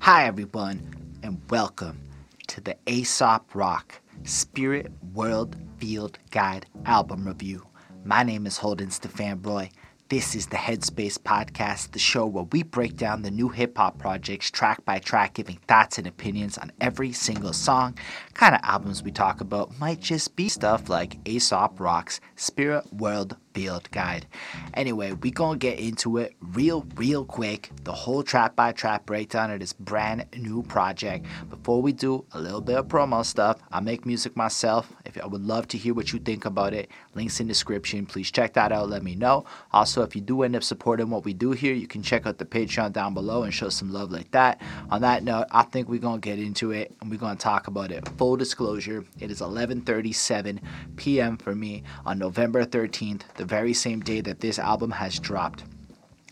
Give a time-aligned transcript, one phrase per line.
[0.00, 2.00] Hi, everyone, and welcome
[2.48, 7.64] to the Aesop Rock Spirit World Field Guide album review.
[8.04, 9.70] My name is Holden Stefan Roy.
[10.10, 13.98] This is the Headspace Podcast, the show where we break down the new hip hop
[13.98, 17.94] projects track by track, giving thoughts and opinions on every single song.
[18.32, 23.36] Kind of albums we talk about might just be stuff like Aesop Rock's Spirit World
[23.52, 24.26] Field Guide.
[24.72, 27.70] Anyway, we gonna get into it real, real quick.
[27.82, 31.26] The whole trap by trap breakdown of this brand new project.
[31.50, 34.90] Before we do a little bit of promo stuff, I make music myself.
[35.20, 38.06] I would love to hear what you think about it, links in description.
[38.06, 38.88] Please check that out.
[38.88, 39.44] Let me know.
[39.72, 42.38] Also, if you do end up supporting what we do here, you can check out
[42.38, 44.60] the Patreon down below and show some love like that.
[44.90, 47.90] On that note, I think we're gonna get into it and we're gonna talk about
[47.90, 48.08] it.
[48.16, 50.60] Full disclosure, it is 11:37
[50.96, 51.36] p.m.
[51.36, 55.64] for me on November 13th, the very same day that this album has dropped.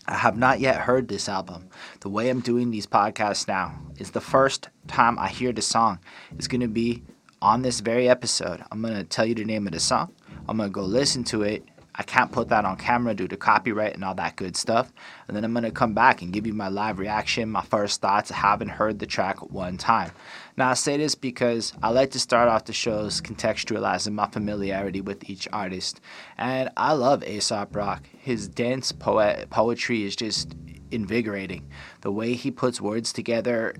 [0.09, 1.67] I have not yet heard this album.
[1.99, 5.99] The way I'm doing these podcasts now is the first time I hear the song
[6.37, 7.03] is going to be
[7.41, 8.63] on this very episode.
[8.71, 10.13] I'm going to tell you the name of the song.
[10.47, 11.63] I'm going to go listen to it.
[11.99, 14.93] I can't put that on camera due to copyright and all that good stuff.
[15.27, 18.01] And then I'm going to come back and give you my live reaction, my first
[18.01, 18.31] thoughts.
[18.31, 20.11] I haven't heard the track one time.
[20.57, 25.01] Now, I say this because I like to start off the shows contextualizing my familiarity
[25.01, 25.99] with each artist.
[26.37, 28.03] And I love Aesop Rock.
[28.15, 30.55] His dance poet poetry is just
[30.91, 31.67] invigorating.
[32.01, 33.73] The way he puts words together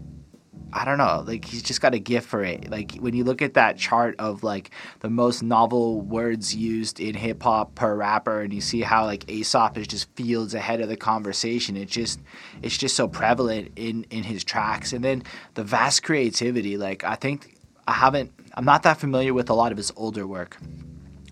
[0.73, 2.69] I don't know, like he's just got a gift for it.
[2.69, 7.15] Like when you look at that chart of like the most novel words used in
[7.15, 10.89] hip hop per rapper, and you see how like Aesop is just fields ahead of
[10.89, 11.77] the conversation.
[11.77, 12.19] It just
[12.61, 15.23] it's just so prevalent in in his tracks, and then
[15.53, 16.77] the vast creativity.
[16.77, 17.57] Like I think
[17.87, 20.57] I haven't, I'm not that familiar with a lot of his older work.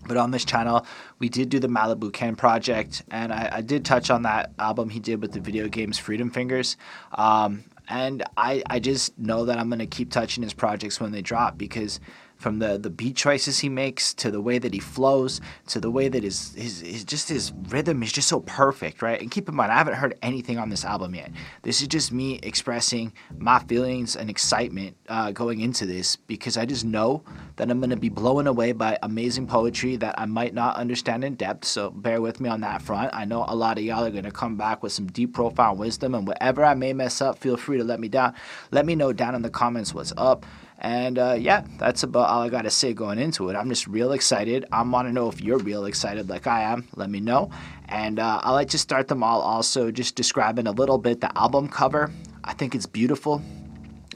[0.08, 0.86] But on this channel,
[1.18, 4.88] we did do the Malibu Ken project, and I, I did touch on that album
[4.88, 6.76] he did with the video games Freedom Fingers.
[7.12, 11.12] Um, and I, I just know that I'm going to keep touching his projects when
[11.12, 12.00] they drop because
[12.36, 15.90] from the, the beat choices he makes to the way that he flows to the
[15.90, 19.20] way that his, his, his just his rhythm is just so perfect right?
[19.20, 21.30] And keep in mind i haven't heard anything on this album yet.
[21.62, 26.64] This is just me expressing my feelings and excitement uh, going into this because i
[26.64, 27.22] just know
[27.56, 31.24] that i'm going to be blown away by amazing poetry that i might not understand
[31.24, 31.64] in depth.
[31.64, 33.14] So bear with me on that front.
[33.14, 35.78] I know a lot of y'all are going to come back with some deep profound
[35.78, 38.34] wisdom and whatever i may mess up feel free to let me down.
[38.70, 40.44] Let me know down in the comments what's up
[40.78, 43.56] and uh, yeah, that's about all I got to say going into it.
[43.56, 44.66] I'm just real excited.
[44.70, 46.86] I want to know if you're real excited like I am.
[46.94, 47.50] Let me know.
[47.88, 51.36] And uh, I like to start them all also just describing a little bit the
[51.38, 52.12] album cover.
[52.44, 53.42] I think it's beautiful.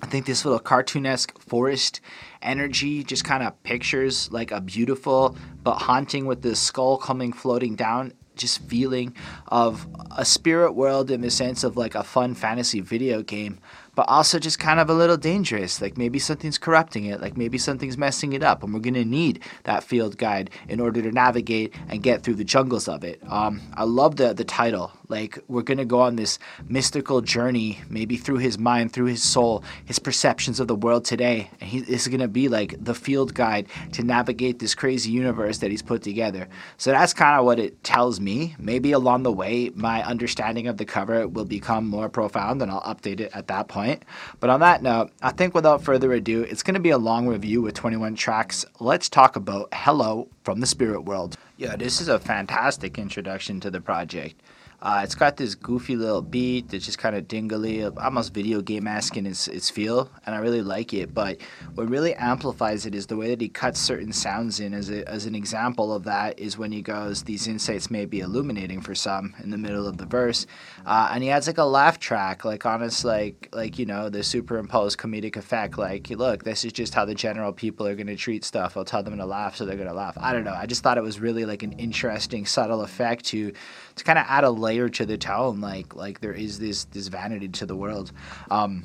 [0.02, 2.00] I think this little cartoonesque forest
[2.42, 7.76] energy just kind of pictures like a beautiful but haunting with the skull coming floating
[7.76, 9.14] down just feeling
[9.48, 13.58] of a spirit world in the sense of like a fun fantasy video game
[14.00, 15.82] but also just kind of a little dangerous.
[15.82, 19.40] Like maybe something's corrupting it, like maybe something's messing it up, and we're gonna need
[19.64, 23.20] that field guide in order to navigate and get through the jungles of it.
[23.28, 24.90] Um, I love the the title.
[25.10, 26.38] Like we're gonna go on this
[26.68, 31.50] mystical journey, maybe through his mind, through his soul, his perceptions of the world today,
[31.60, 35.70] and he is gonna be like the field guide to navigate this crazy universe that
[35.70, 36.48] he's put together.
[36.78, 38.54] So that's kind of what it tells me.
[38.58, 42.82] Maybe along the way, my understanding of the cover will become more profound, and I'll
[42.82, 44.04] update it at that point point.
[44.40, 47.26] But on that note, I think without further ado, it's going to be a long
[47.26, 48.64] review with 21 tracks.
[48.78, 51.36] Let's talk about Hello from the Spirit World.
[51.56, 54.40] Yeah, this is a fantastic introduction to the project.
[54.82, 58.86] Uh, it's got this goofy little beat that's just kind of dingly, almost video game
[58.86, 61.12] esque in its, its feel, and I really like it.
[61.12, 61.40] But
[61.74, 64.72] what really amplifies it is the way that he cuts certain sounds in.
[64.72, 68.20] As, a, as an example of that is when he goes, These insights may be
[68.20, 70.46] illuminating for some in the middle of the verse.
[70.86, 74.22] Uh, and he adds like a laugh track, like honest, like, like, you know, the
[74.22, 75.76] superimposed comedic effect.
[75.76, 78.76] Like, look, this is just how the general people are going to treat stuff.
[78.76, 80.16] I'll tell them to laugh, so they're going to laugh.
[80.18, 80.54] I don't know.
[80.54, 83.52] I just thought it was really like an interesting, subtle effect to,
[84.00, 85.60] to kind of add a layer to the tone.
[85.60, 88.12] Like like there is this this vanity to the world.
[88.50, 88.84] Um,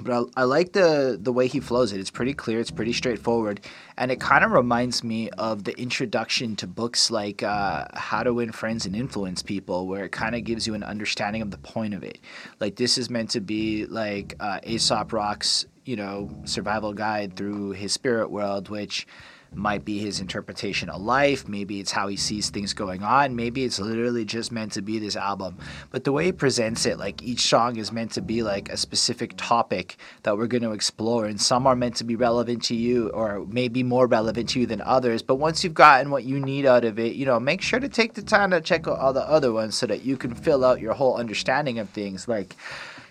[0.00, 2.00] but I, I, like the the way he flows it.
[2.00, 2.60] It's pretty clear.
[2.60, 3.60] It's pretty straightforward,
[3.96, 8.32] and it kind of reminds me of the introduction to books like uh, How to
[8.32, 11.58] Win Friends and Influence People, where it kind of gives you an understanding of the
[11.58, 12.18] point of it.
[12.60, 17.72] Like this is meant to be like uh, Aesop Rock's you know survival guide through
[17.72, 19.06] his spirit world, which
[19.52, 21.48] might be his interpretation of life.
[21.48, 23.36] Maybe it's how he sees things going on.
[23.36, 25.58] Maybe it's literally just meant to be this album.
[25.90, 28.76] But the way he presents it, like each song is meant to be like a
[28.76, 31.26] specific topic that we're going to explore.
[31.26, 34.66] And some are meant to be relevant to you or maybe more relevant to you
[34.66, 35.22] than others.
[35.22, 37.88] But once you've gotten what you need out of it, you know, make sure to
[37.88, 40.64] take the time to check out all the other ones so that you can fill
[40.64, 42.28] out your whole understanding of things.
[42.28, 42.54] Like,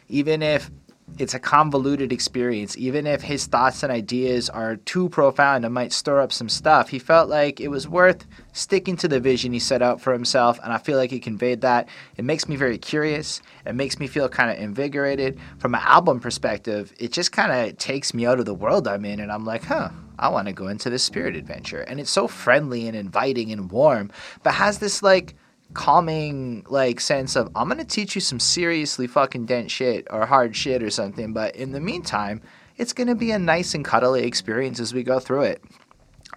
[0.09, 0.69] even if
[1.17, 2.77] it's a convoluted experience.
[2.77, 6.89] Even if his thoughts and ideas are too profound and might stir up some stuff,
[6.89, 10.59] he felt like it was worth sticking to the vision he set out for himself.
[10.63, 11.87] And I feel like he conveyed that.
[12.17, 13.41] It makes me very curious.
[13.65, 15.39] It makes me feel kind of invigorated.
[15.59, 19.05] From an album perspective, it just kind of takes me out of the world I'm
[19.05, 19.19] in.
[19.19, 19.89] And I'm like, huh,
[20.19, 21.81] I want to go into this spirit adventure.
[21.81, 24.11] And it's so friendly and inviting and warm,
[24.43, 25.35] but has this like,
[25.73, 30.55] calming like sense of I'm gonna teach you some seriously fucking dense shit or hard
[30.55, 32.41] shit or something, but in the meantime,
[32.77, 35.63] it's gonna be a nice and cuddly experience as we go through it.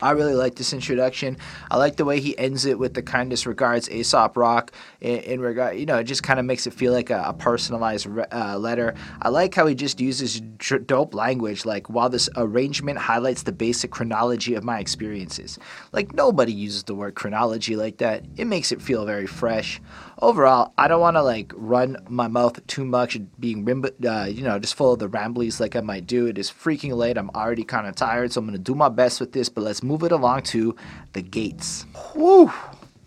[0.03, 1.37] I really like this introduction.
[1.71, 4.73] I like the way he ends it with the kindest regards, Aesop Rock.
[5.01, 7.33] In, in regard, you know, it just kind of makes it feel like a, a
[7.33, 8.95] personalized re- uh, letter.
[9.23, 13.91] I like how he just uses dope language, like while this arrangement highlights the basic
[13.91, 15.59] chronology of my experiences.
[15.93, 18.25] Like nobody uses the word chronology like that.
[18.37, 19.81] It makes it feel very fresh
[20.21, 23.67] overall, I don't want to like run my mouth too much, being
[24.07, 26.27] uh, you know just full of the ramblies like I might do.
[26.27, 27.19] It is freaking late.
[27.19, 29.49] I'm already kind of tired, so I'm gonna do my best with this.
[29.49, 30.77] But let's move it along to
[31.13, 31.87] the gates.
[32.15, 32.53] Whew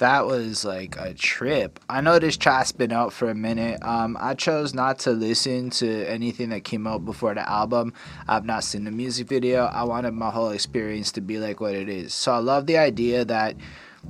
[0.03, 1.79] that was like a trip.
[1.87, 3.81] I know this chat's been out for a minute.
[3.83, 7.93] Um, I chose not to listen to anything that came out before the album.
[8.27, 9.63] I've not seen the music video.
[9.65, 12.13] I wanted my whole experience to be like what it is.
[12.13, 13.55] So I love the idea that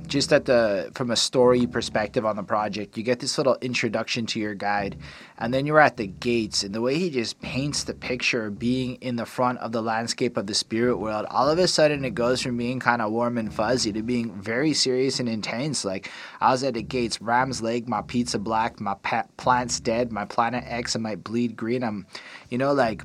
[0.06, 4.26] just at the from a story perspective on the project you get this little introduction
[4.26, 4.96] to your guide
[5.38, 8.58] and then you're at the gates and the way he just paints the picture of
[8.58, 12.04] being in the front of the landscape of the spirit world all of a sudden
[12.04, 15.84] it goes from being kind of warm and fuzzy to being very serious and intense.
[15.84, 16.10] Like
[16.40, 18.94] i was at the gates ram's leg my pizza black my
[19.36, 21.84] plant's dead my planet x and might bleed green.
[21.84, 22.06] I'm
[22.50, 23.04] you know like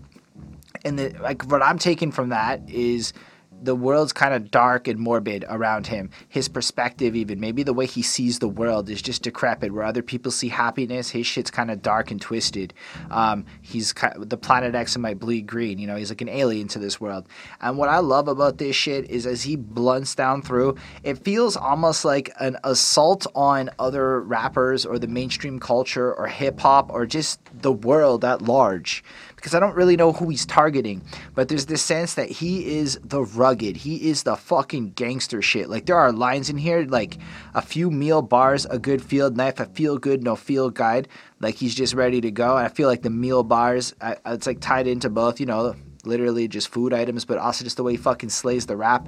[0.86, 3.13] and the like what i'm taking from that is
[3.62, 6.10] the world's kind of dark and morbid around him.
[6.28, 9.74] His perspective, even maybe the way he sees the world, is just decrepit.
[9.74, 12.74] Where other people see happiness, his shit's kind of dark and twisted.
[13.12, 15.80] Um, he's kind of, the planet X and might bleed green.
[15.80, 17.28] You know, he's like an alien to this world.
[17.62, 21.56] And what I love about this shit is as he blunts down through, it feels
[21.56, 27.06] almost like an assault on other rappers or the mainstream culture or hip hop or
[27.06, 29.04] just the world at large
[29.39, 31.01] because I don't really know who he's targeting,
[31.33, 33.77] but there's this sense that he is the rugged.
[33.77, 35.69] He is the fucking gangster shit.
[35.69, 37.18] Like there are lines in here like
[37.53, 41.07] a few meal bars, a good field knife, a feel good no feel guide.
[41.39, 42.57] Like he's just ready to go.
[42.57, 45.39] And I feel like the meal bars, I, it's like tied into both.
[45.39, 48.75] You know, literally just food items, but also just the way he fucking slays the
[48.75, 49.07] rap.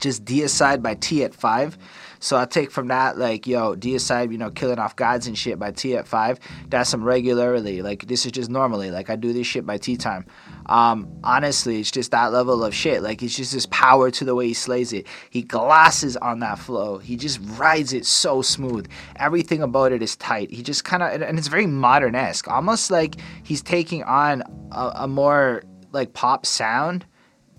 [0.00, 1.78] Just deicide by T at five.
[2.22, 5.58] So I take from that like, yo, deicide, you know, killing off gods and shit
[5.58, 6.38] by T at five.
[6.68, 7.80] That's some regularly.
[7.80, 8.90] Like this is just normally.
[8.90, 10.26] Like I do this shit by tea time.
[10.66, 13.02] Um, honestly, it's just that level of shit.
[13.02, 15.06] Like it's just this power to the way he slays it.
[15.30, 16.98] He glasses on that flow.
[16.98, 18.86] He just rides it so smooth.
[19.16, 20.50] Everything about it is tight.
[20.50, 24.42] He just kind of and it's very modern esque, almost like he's taking on
[24.72, 25.62] a, a more
[25.92, 27.06] like pop sound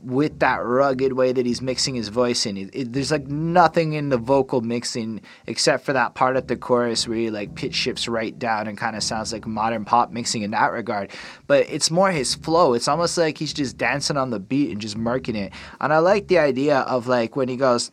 [0.03, 2.57] with that rugged way that he's mixing his voice in.
[2.57, 6.55] It, it, there's like nothing in the vocal mixing except for that part at the
[6.55, 10.11] chorus where he like pitch shifts right down and kind of sounds like modern pop
[10.11, 11.11] mixing in that regard.
[11.47, 12.73] But it's more his flow.
[12.73, 15.53] It's almost like he's just dancing on the beat and just marking it.
[15.79, 17.91] And I like the idea of like when he goes,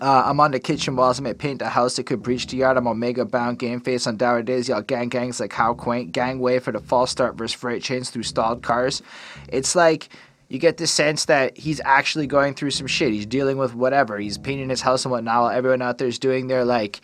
[0.00, 1.18] uh, I'm on the kitchen walls.
[1.18, 2.76] I may paint a house that could breach the yard.
[2.76, 4.68] I'm Omega bound game face on dour days.
[4.68, 6.12] Y'all gang gangs like how quaint.
[6.12, 9.02] Gangway for the false start versus freight chains through stalled cars.
[9.48, 10.08] It's like
[10.48, 13.12] you get the sense that he's actually going through some shit.
[13.12, 14.18] He's dealing with whatever.
[14.18, 17.00] He's painting his house and whatnot while everyone out there is doing their like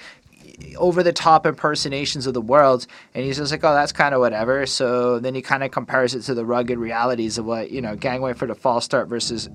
[0.76, 4.20] over the top impersonations of the world and he's just like oh that's kind of
[4.20, 7.80] whatever so then he kind of compares it to the rugged realities of what you
[7.80, 9.48] know gangway for the false start versus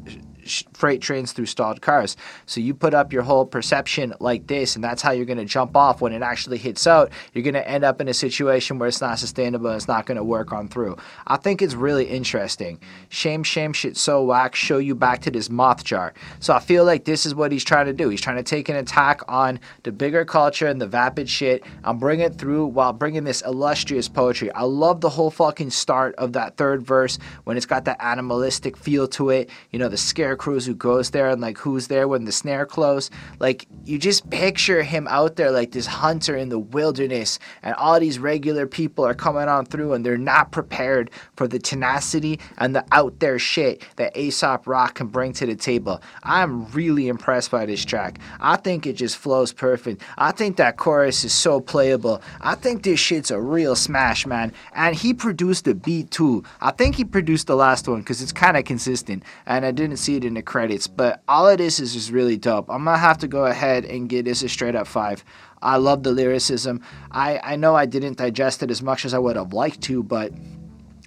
[0.74, 2.18] freight trains through stalled cars.
[2.46, 5.46] So you put up your whole perception like this, and that's how you're going to
[5.46, 7.12] jump off when it actually hits out.
[7.34, 10.18] You're going to end up in a situation where it's not sustainable it's not going
[10.18, 10.98] to work on through.
[11.27, 12.79] I think it's really interesting.
[13.10, 14.56] Shame, shame, shit, so whack.
[14.56, 16.13] Show you back to this moth jar.
[16.39, 18.10] So I feel like this is what he's trying to do.
[18.10, 22.00] He's trying to take an attack on the bigger culture and the vapid shit and
[22.00, 24.51] bring it through while bringing this illustrious poetry.
[24.51, 28.77] I love the whole fucking start of that third verse when it's got that animalistic
[28.77, 29.50] feel to it.
[29.72, 32.65] You know, the scare Cruz who goes there and like who's there when the snare
[32.65, 33.12] close.
[33.38, 38.00] Like you just picture him out there like this hunter in the wilderness, and all
[38.00, 42.75] these regular people are coming on through, and they're not prepared for the tenacity and
[42.75, 46.01] the out there shit that Aesop Rock can bring to the table.
[46.24, 48.17] I'm really impressed by this track.
[48.39, 50.01] I think it just flows perfect.
[50.17, 52.22] I think that chorus is so playable.
[52.41, 54.53] I think this shit's a real smash, man.
[54.74, 56.43] And he produced the beat too.
[56.62, 59.98] I think he produced the last one because it's kind of consistent, and I didn't
[59.98, 60.88] see it in the credits.
[60.88, 62.70] But all of this is just really dope.
[62.70, 65.26] I'm gonna have to go ahead and get this a straight up five.
[65.62, 66.82] I love the lyricism.
[67.12, 70.02] I, I know I didn't digest it as much as I would have liked to,
[70.02, 70.32] but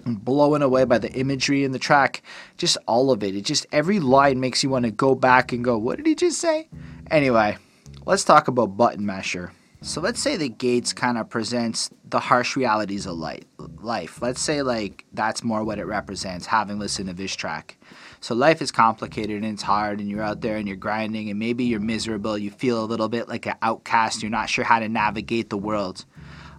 [0.05, 2.21] I'm blown away by the imagery in the track.
[2.57, 3.35] Just all of it.
[3.35, 6.13] It just every line makes you want to go back and go, what did he
[6.13, 6.67] just say?
[7.09, 7.57] Anyway,
[8.05, 9.51] let's talk about Button Masher.
[9.81, 14.21] So let's say that Gates kind of presents the harsh realities of life.
[14.21, 17.77] Let's say like that's more what it represents, having listened to this track.
[18.23, 21.37] So life is complicated and it's hard, and you're out there and you're grinding, and
[21.37, 22.37] maybe you're miserable.
[22.37, 24.23] You feel a little bit like an outcast.
[24.23, 26.05] You're not sure how to navigate the world.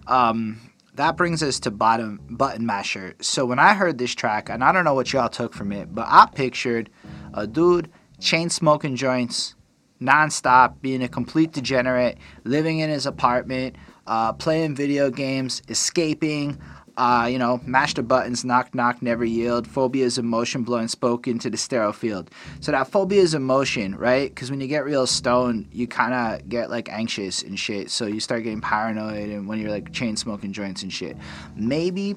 [0.05, 0.61] Um,
[0.93, 3.15] that brings us to bottom button masher.
[3.19, 5.93] So when I heard this track, and I don't know what y'all took from it,
[5.93, 6.91] but I pictured
[7.33, 9.55] a dude chain smoking joints
[9.99, 16.59] nonstop, being a complete degenerate, living in his apartment, uh, playing video games, escaping.
[16.97, 19.67] Uh, you know, mash the buttons, knock, knock, never yield.
[19.67, 22.31] Phobia is emotion blowing spoke into the stereo field.
[22.61, 24.29] So that phobia is emotion, right?
[24.29, 27.91] Because when you get real stoned, you kind of get like anxious and shit.
[27.91, 31.17] So you start getting paranoid, and when you're like chain smoking joints and shit.
[31.55, 32.15] Maybe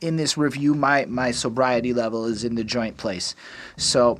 [0.00, 3.36] in this review, my my sobriety level is in the joint place.
[3.76, 4.18] So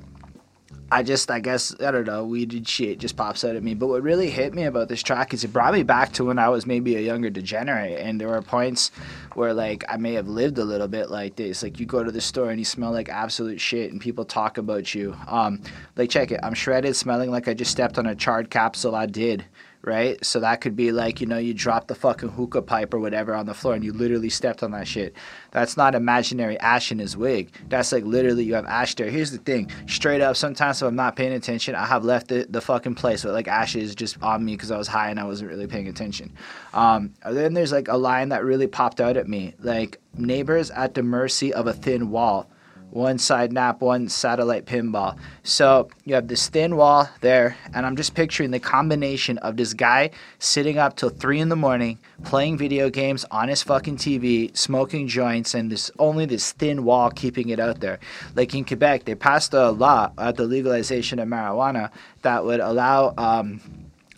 [0.93, 3.73] I just, I guess, I don't know, weeded shit just pops out at me.
[3.73, 6.39] But what really hit me about this track is it brought me back to when
[6.39, 7.99] I was maybe a younger degenerate.
[7.99, 8.91] And there were points
[9.33, 11.63] where, like, I may have lived a little bit like this.
[11.63, 14.59] Like, you go to the store and you smell like absolute shit and people talk
[14.59, 15.17] about you.
[15.29, 15.63] Um,
[15.97, 16.41] like, check it.
[16.43, 18.95] I'm shredded, smelling like I just stepped on a charred capsule.
[18.95, 19.47] I did
[19.83, 20.25] right?
[20.25, 23.35] So that could be like, you know, you dropped the fucking hookah pipe or whatever
[23.35, 25.15] on the floor and you literally stepped on that shit.
[25.51, 27.53] That's not imaginary ash in his wig.
[27.69, 29.11] That's like literally you have ash there.
[29.11, 32.47] Here's the thing straight up, sometimes if I'm not paying attention, I have left the,
[32.49, 35.25] the fucking place with like ashes just on me because I was high and I
[35.25, 36.33] wasn't really paying attention.
[36.75, 40.93] Um, then there's like a line that really popped out at me like, neighbors at
[40.93, 42.51] the mercy of a thin wall
[42.93, 45.17] one side nap, one satellite pinball.
[45.43, 49.73] So you have this thin wall there, and I'm just picturing the combination of this
[49.75, 54.55] guy sitting up till three in the morning, playing video games on his fucking TV,
[54.57, 57.99] smoking joints, and this only this thin wall keeping it out there.
[58.35, 61.91] Like in Quebec, they passed a law at the legalization of marijuana
[62.23, 63.15] that would allow.
[63.17, 63.61] Um,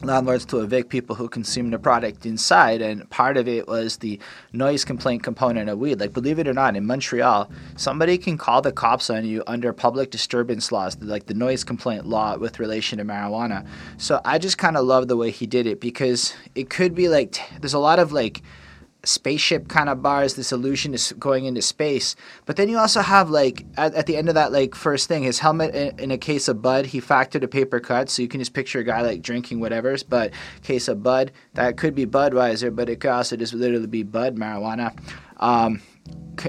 [0.07, 4.19] landlords to evict people who consume the product inside and part of it was the
[4.53, 6.01] noise complaint component of weed.
[6.01, 9.73] Like believe it or not in montreal somebody can call the cops on you under
[9.73, 13.67] public disturbance laws like the noise complaint law with relation to marijuana.
[13.97, 17.09] So i just kind of love the way he did it because it could be
[17.09, 18.43] like there's a lot of like
[19.05, 20.35] spaceship kind of bars.
[20.35, 22.17] This illusion is going into space.
[22.47, 25.23] But then you also have like at, at the end of that like first thing,
[25.23, 26.87] his helmet in, in, a case of bud.
[26.87, 30.03] He factored a paper cut, so you can just picture a guy like drinking whatever's.
[30.03, 30.33] But
[30.63, 34.37] case of bud that could be Budweiser, but it could also just literally be bud
[34.37, 34.97] marijuana.
[35.39, 35.83] Um,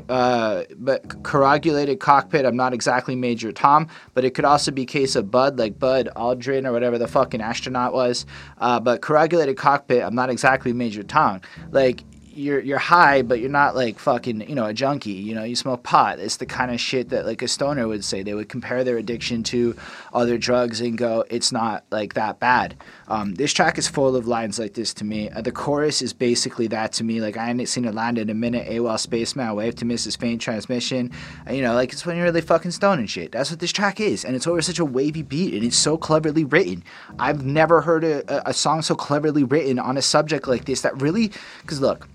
[0.10, 2.46] uh, but corrugulated cockpit.
[2.46, 6.10] I'm not exactly Major Tom, but it could also be case of Bud, like Bud
[6.16, 8.26] Aldrin or whatever the fucking astronaut was.
[8.58, 10.04] Uh, but corrugulated cockpit.
[10.04, 11.42] I'm not exactly Major Tom.
[11.72, 12.04] Like
[12.36, 15.12] you're you're high, but you're not like fucking you know a junkie.
[15.12, 16.20] You know, you smoke pot.
[16.20, 18.24] It's the kind of shit that like a stoner would say.
[18.24, 19.76] They would compare their addiction to
[20.14, 22.76] other drugs and go, it's not like that bad.
[23.08, 25.30] Um, this track is full of lines like this to me.
[25.30, 27.22] Uh, the chorus is basically that to me.
[27.22, 28.68] Like I ain't seen it land in a minute.
[28.68, 30.18] AWOL spaceman, wave to Mrs.
[30.18, 31.12] Faint transmission.
[31.48, 33.32] Uh, you know, like it's when you're really fucking stoned and shit.
[33.32, 35.98] That's what this track is, and it's over such a wavy beat, and it's so
[35.98, 36.84] cleverly written.
[37.20, 40.82] I've never heard a, a song so cleverly written on a subject like this.
[40.82, 42.08] That really, because look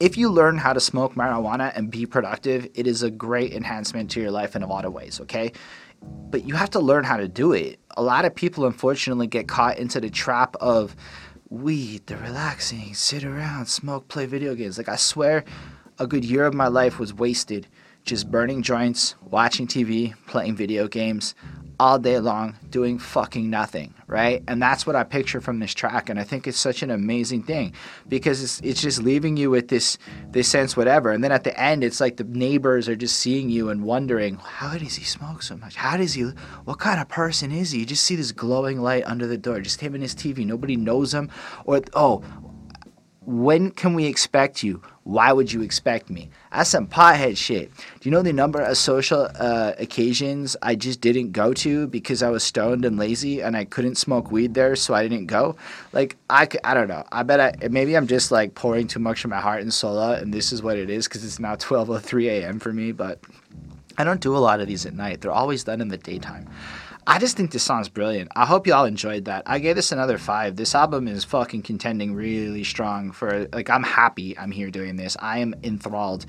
[0.00, 4.10] if you learn how to smoke marijuana and be productive, it is a great enhancement
[4.12, 5.52] to your life in a lot of ways, okay?
[6.02, 7.80] But you have to learn how to do it.
[7.96, 10.94] A lot of people, unfortunately, get caught into the trap of
[11.48, 14.78] weed, the relaxing, sit around, smoke, play video games.
[14.78, 15.44] Like, I swear,
[15.98, 17.66] a good year of my life was wasted
[18.04, 21.34] just burning joints, watching TV, playing video games
[21.80, 24.42] all day long doing fucking nothing, right?
[24.48, 27.44] And that's what I picture from this track, and I think it's such an amazing
[27.44, 27.72] thing
[28.08, 29.96] because it's it's just leaving you with this
[30.30, 33.48] this sense whatever, and then at the end it's like the neighbors are just seeing
[33.48, 35.76] you and wondering how does he smoke so much?
[35.76, 36.22] How does he?
[36.64, 37.80] What kind of person is he?
[37.80, 40.44] You just see this glowing light under the door, just him and his TV.
[40.44, 41.30] Nobody knows him,
[41.64, 42.24] or oh,
[43.28, 44.80] when can we expect you?
[45.04, 46.30] Why would you expect me?
[46.50, 47.70] That's some pothead shit.
[48.00, 52.22] Do you know the number of social uh, occasions I just didn't go to because
[52.22, 55.56] I was stoned and lazy and I couldn't smoke weed there, so I didn't go?
[55.92, 57.04] Like, I, I don't know.
[57.12, 59.98] I bet I, maybe I'm just like pouring too much of my heart and soul
[59.98, 62.58] out, and this is what it is because it's now 12.03 a.m.
[62.58, 63.20] for me, but
[63.98, 65.20] I don't do a lot of these at night.
[65.20, 66.48] They're always done in the daytime.
[67.08, 68.30] I just think this song's brilliant.
[68.36, 69.42] I hope y'all enjoyed that.
[69.46, 70.56] I gave this another five.
[70.56, 75.16] This album is fucking contending really strong for like I'm happy I'm here doing this.
[75.18, 76.26] I am enthralled.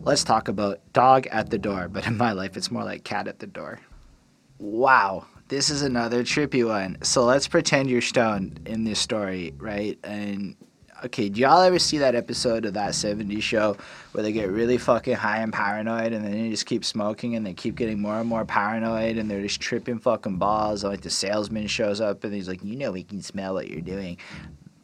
[0.00, 3.28] Let's talk about Dog at the Door, but in my life it's more like Cat
[3.28, 3.80] at the Door.
[4.58, 5.26] Wow.
[5.48, 6.96] This is another trippy one.
[7.02, 9.98] So let's pretend you're stoned in this story, right?
[10.02, 10.56] And
[11.04, 13.76] okay, do y'all ever see that episode of that 70s show
[14.12, 17.44] where they get really fucking high and paranoid and then they just keep smoking and
[17.44, 20.84] they keep getting more and more paranoid and they're just tripping fucking balls?
[20.84, 23.68] And like the salesman shows up and he's like, you know, we can smell what
[23.68, 24.18] you're doing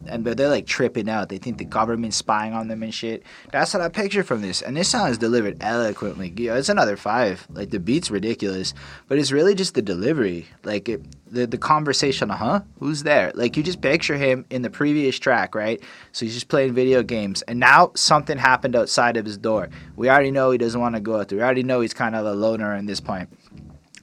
[0.07, 1.29] and but they're like tripping out.
[1.29, 3.23] They think the government's spying on them and shit.
[3.53, 4.63] That's what I picture from this.
[4.63, 6.33] And this song is delivered eloquently.
[6.37, 7.47] It's another five.
[7.51, 8.75] Like the beat's ridiculous,
[9.09, 10.47] but it's really just the delivery.
[10.63, 12.29] Like it, the the conversation.
[12.29, 12.61] Huh?
[12.79, 13.33] Who's there?
[13.35, 15.81] Like you just picture him in the previous track, right?
[16.13, 19.69] So he's just playing video games, and now something happened outside of his door.
[19.97, 21.39] We already know he doesn't want to go out there.
[21.39, 23.29] We already know he's kind of a loner at this point.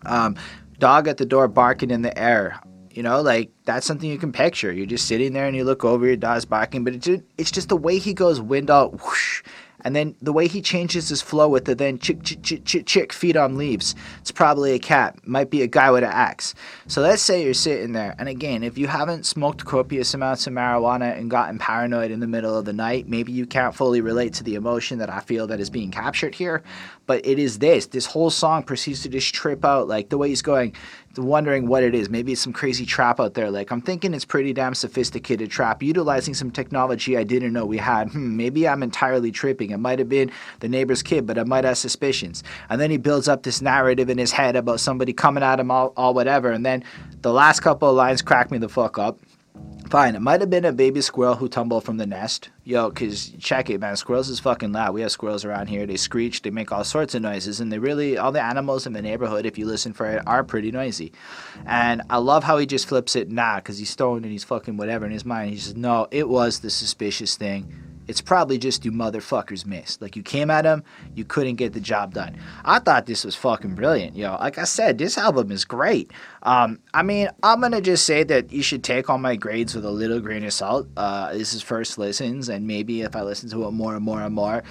[0.05, 0.35] Um,
[0.77, 2.59] dog at the door barking in the air.
[2.95, 4.71] You know, like that's something you can picture.
[4.71, 7.51] You're just sitting there and you look over, your dog's barking, but it's just, it's
[7.51, 9.43] just the way he goes wind out, whoosh,
[9.81, 12.85] and then the way he changes his flow with the then chick, chick, chick, chick,
[12.87, 13.93] chick, feet on leaves.
[14.19, 15.15] It's probably a cat.
[15.27, 16.55] Might be a guy with an axe.
[16.87, 18.15] So let's say you're sitting there.
[18.17, 22.27] And again, if you haven't smoked copious amounts of marijuana and gotten paranoid in the
[22.27, 25.45] middle of the night, maybe you can't fully relate to the emotion that I feel
[25.47, 26.63] that is being captured here.
[27.05, 27.85] But it is this.
[27.85, 29.87] This whole song proceeds to just trip out.
[29.87, 30.73] Like the way he's going,
[31.17, 32.09] wondering what it is.
[32.09, 33.51] Maybe it's some crazy trap out there.
[33.51, 37.77] Like I'm thinking it's pretty damn sophisticated trap, utilizing some technology I didn't know we
[37.77, 38.09] had.
[38.09, 39.71] Hmm, maybe I'm entirely tripping.
[39.71, 42.43] It might have been the neighbor's kid, but I might have suspicions.
[42.69, 45.71] And then he builds up this narrative in his head about somebody coming at him
[45.71, 46.51] all, all whatever.
[46.51, 46.83] And then
[47.21, 49.19] the last couple of lines crack me the fuck up.
[49.89, 52.49] Fine, it might have been a baby squirrel who tumbled from the nest.
[52.63, 53.95] Yo, cause check it, man.
[53.95, 54.95] Squirrels is fucking loud.
[54.95, 55.85] We have squirrels around here.
[55.85, 56.41] They screech.
[56.41, 59.45] They make all sorts of noises, and they really all the animals in the neighborhood,
[59.45, 61.11] if you listen for it, are pretty noisy.
[61.67, 64.75] And I love how he just flips it nah, cause he's stoned and he's fucking
[64.75, 65.51] whatever in his mind.
[65.51, 70.01] He says, no, it was the suspicious thing it's probably just you motherfuckers missed.
[70.01, 70.83] Like you came at him,
[71.15, 72.37] you couldn't get the job done.
[72.63, 74.35] I thought this was fucking brilliant, yo.
[74.35, 76.11] Like I said, this album is great.
[76.43, 79.85] Um, I mean, I'm gonna just say that you should take all my grades with
[79.85, 80.87] a little grain of salt.
[80.95, 84.21] Uh, this is first listens, and maybe if I listen to it more and more
[84.21, 84.63] and more,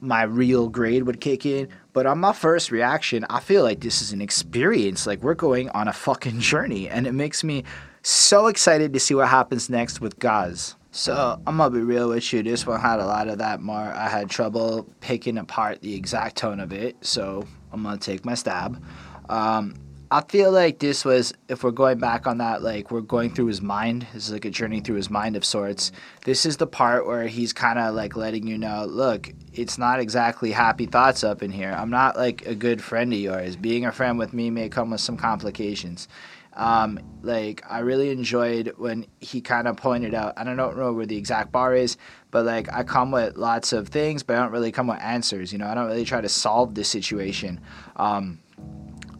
[0.00, 1.68] my real grade would kick in.
[1.92, 5.06] But on my first reaction, I feel like this is an experience.
[5.06, 7.64] Like we're going on a fucking journey, and it makes me
[8.02, 10.76] so excited to see what happens next with Gauze.
[10.96, 12.44] So I'm gonna be real with you.
[12.44, 13.76] This one had a lot of that more.
[13.80, 18.34] I had trouble picking apart the exact tone of it, so I'm gonna take my
[18.34, 18.80] stab.
[19.28, 19.74] Um,
[20.12, 23.46] I feel like this was, if we're going back on that, like we're going through
[23.46, 24.06] his mind.
[24.14, 25.90] This is like a journey through his mind of sorts.
[26.24, 29.98] This is the part where he's kind of like letting you know, look, it's not
[29.98, 31.74] exactly happy thoughts up in here.
[31.76, 33.56] I'm not like a good friend of yours.
[33.56, 36.06] Being a friend with me may come with some complications.
[36.56, 40.34] Um, like I really enjoyed when he kind of pointed out.
[40.36, 41.96] And I don't know where the exact bar is,
[42.30, 45.52] but like I come with lots of things, but I don't really come with answers.
[45.52, 47.60] You know, I don't really try to solve the situation.
[47.96, 48.40] Um,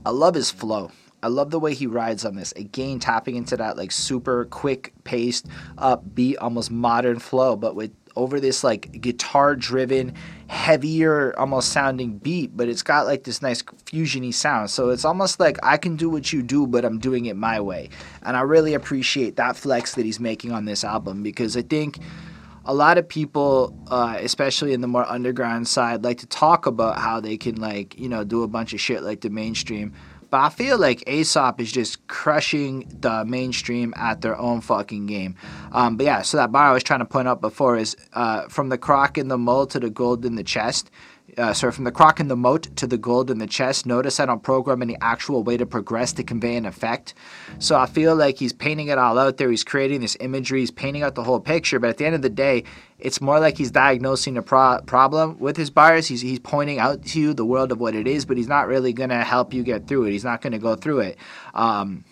[0.07, 0.91] I love his flow.
[1.23, 2.53] I love the way he rides on this.
[2.53, 5.47] Again, tapping into that like super quick paced,
[5.79, 10.15] upbeat, almost modern flow, but with over this like guitar driven,
[10.55, 14.71] heavier, almost sounding beat, but it's got like this nice fusiony sound.
[14.71, 17.61] So it's almost like I can do what you do, but I'm doing it my
[17.61, 17.91] way.
[18.23, 21.99] And I really appreciate that flex that he's making on this album because I think
[22.65, 26.99] a lot of people, uh, especially in the more underground side, like to talk about
[26.99, 29.93] how they can like you know do a bunch of shit like the mainstream.
[30.35, 35.37] But I feel like Aesop is just crushing the mainstream at their own fucking game.
[35.71, 38.49] Um, but yeah, so that bar I was trying to point out before is uh,
[38.49, 40.91] from the crock in the mold to the gold in the chest.
[41.37, 43.87] Uh, sorry, from the crock in the moat to the gold in the chest.
[43.87, 47.15] Notice I don't program any actual way to progress to convey an effect.
[47.59, 49.51] So I feel like he's painting it all out there.
[49.51, 50.61] He's creating this imagery.
[50.61, 51.79] He's painting out the whole picture.
[51.79, 52.65] But at the end of the day,
[52.99, 56.07] it's more like he's diagnosing a pro- problem with his buyers.
[56.07, 58.69] He's, he's pointing out to you the world of what it is, but he's not
[58.69, 60.13] really going to help you get through it.
[60.13, 61.19] He's not going to go through it.
[61.53, 62.05] Um,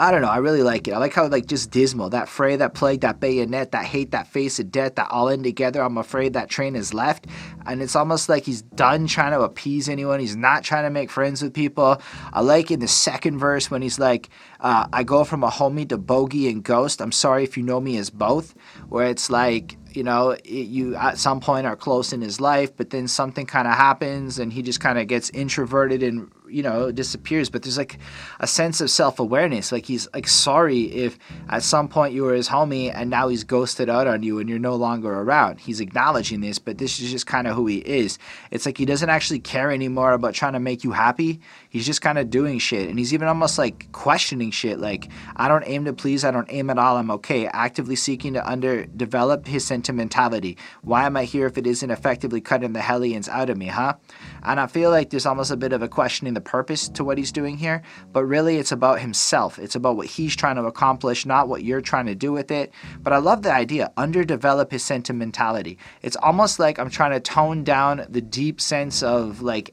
[0.00, 0.28] I don't know.
[0.28, 0.92] I really like it.
[0.92, 4.28] I like how like just dismal that fray, that plague, that bayonet, that hate, that
[4.28, 5.82] face of death, that all in together.
[5.82, 7.26] I'm afraid that train is left,
[7.66, 10.20] and it's almost like he's done trying to appease anyone.
[10.20, 12.00] He's not trying to make friends with people.
[12.32, 14.28] I like in the second verse when he's like,
[14.60, 17.02] uh, "I go from a homie to bogey and ghost.
[17.02, 18.54] I'm sorry if you know me as both,"
[18.88, 22.76] where it's like you know it, you at some point are close in his life
[22.76, 26.62] but then something kind of happens and he just kind of gets introverted and you
[26.62, 27.98] know disappears but there's like
[28.40, 29.72] a sense of self-awareness.
[29.72, 33.44] Like he's like sorry if at some point you were his homie and now he's
[33.44, 35.60] ghosted out on you and you're no longer around.
[35.60, 38.18] He's acknowledging this but this is just kind of who he is.
[38.50, 42.00] It's like he doesn't actually care anymore about trying to make you happy he's just
[42.00, 45.84] kind of doing shit and he's even almost like questioning shit like i don't aim
[45.84, 50.56] to please i don't aim at all i'm okay actively seeking to underdevelop his sentimentality
[50.82, 53.94] why am i here if it isn't effectively cutting the hellions out of me huh
[54.42, 57.18] and i feel like there's almost a bit of a questioning the purpose to what
[57.18, 59.58] he's doing here, but really it's about himself.
[59.58, 62.72] It's about what he's trying to accomplish, not what you're trying to do with it.
[63.00, 65.78] But I love the idea underdevelop his sentimentality.
[66.02, 69.72] It's almost like I'm trying to tone down the deep sense of like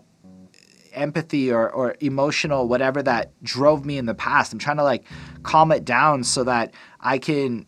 [0.95, 4.53] empathy or, or emotional whatever that drove me in the past.
[4.53, 5.03] I'm trying to like
[5.43, 7.65] calm it down so that I can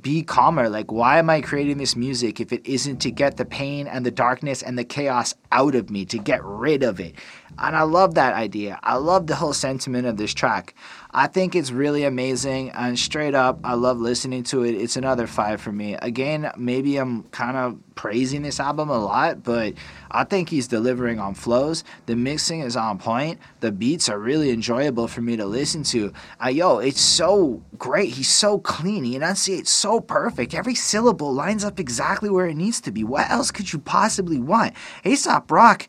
[0.00, 0.68] be calmer.
[0.68, 4.04] Like, why am I creating this music if it isn't to get the pain and
[4.04, 7.14] the darkness and the chaos out of me, to get rid of it?
[7.58, 8.78] And I love that idea.
[8.82, 10.74] I love the whole sentiment of this track.
[11.18, 12.72] I think it's really amazing.
[12.72, 14.74] And straight up, I love listening to it.
[14.74, 15.94] It's another five for me.
[15.94, 19.72] Again, maybe I'm kind of praising this album a lot, but
[20.10, 21.84] I think he's delivering on flows.
[22.04, 23.40] The mixing is on point.
[23.60, 26.12] The beats are really enjoyable for me to listen to.
[26.44, 28.12] Uh, yo, it's so great.
[28.12, 29.02] He's so clean.
[29.02, 30.52] He enunciates so perfect.
[30.52, 33.04] Every syllable lines up exactly where it needs to be.
[33.04, 34.74] What else could you possibly want?
[35.02, 35.88] Aesop Rock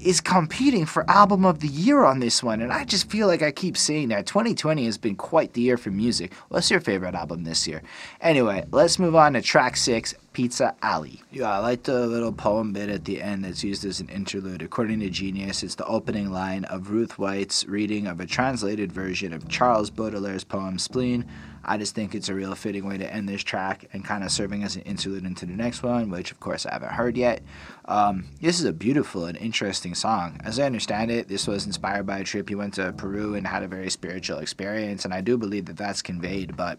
[0.00, 3.42] is competing for album of the year on this one and i just feel like
[3.42, 4.26] i keep saying that.
[4.26, 6.32] 2020 has been quite the year for music.
[6.48, 7.82] What's your favorite album this year?
[8.20, 11.22] Anyway let's move on to track six pizza alley.
[11.30, 14.62] Yeah i like the little poem bit at the end that's used as an interlude.
[14.62, 19.32] According to genius it's the opening line of ruth white's reading of a translated version
[19.32, 21.24] of charles baudelaire's poem spleen
[21.64, 24.30] I just think it's a real fitting way to end this track and kind of
[24.30, 27.42] serving as an interlude into the next one, which of course I haven't heard yet.
[27.84, 30.40] Um, this is a beautiful and interesting song.
[30.44, 33.46] As I understand it, this was inspired by a trip he went to Peru and
[33.46, 36.56] had a very spiritual experience, and I do believe that that's conveyed.
[36.56, 36.78] But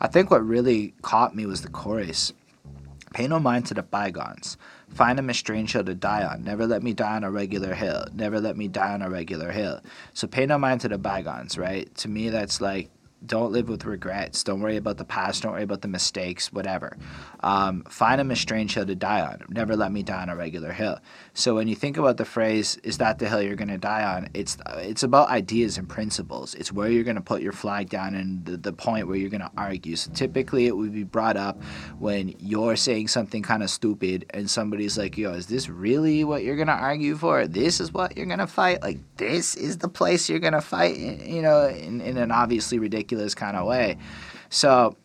[0.00, 2.32] I think what really caught me was the chorus.
[3.14, 4.56] Pay no mind to the bygones.
[4.90, 6.44] Find him a strange hill to die on.
[6.44, 8.06] Never let me die on a regular hill.
[8.12, 9.80] Never let me die on a regular hill.
[10.14, 11.92] So pay no mind to the bygones, right?
[11.96, 12.90] To me, that's like
[13.24, 14.42] don't live with regrets.
[14.42, 15.42] Don't worry about the past.
[15.42, 16.96] Don't worry about the mistakes, whatever.
[17.40, 19.42] Um, find a strange hill to die on.
[19.48, 20.98] Never let me die on a regular hill.
[21.34, 24.04] So when you think about the phrase, is that the hill you're going to die
[24.04, 24.28] on?
[24.34, 26.54] It's, it's about ideas and principles.
[26.54, 29.30] It's where you're going to put your flag down and the, the point where you're
[29.30, 29.96] going to argue.
[29.96, 31.62] So typically it would be brought up
[31.98, 36.42] when you're saying something kind of stupid and somebody's like, yo, is this really what
[36.42, 37.46] you're going to argue for?
[37.46, 38.82] This is what you're going to fight?
[38.82, 42.78] Like, this is the place you're going to fight, you know, in, in an obviously
[42.78, 43.96] ridiculous ridiculous kind of way.
[44.48, 44.96] So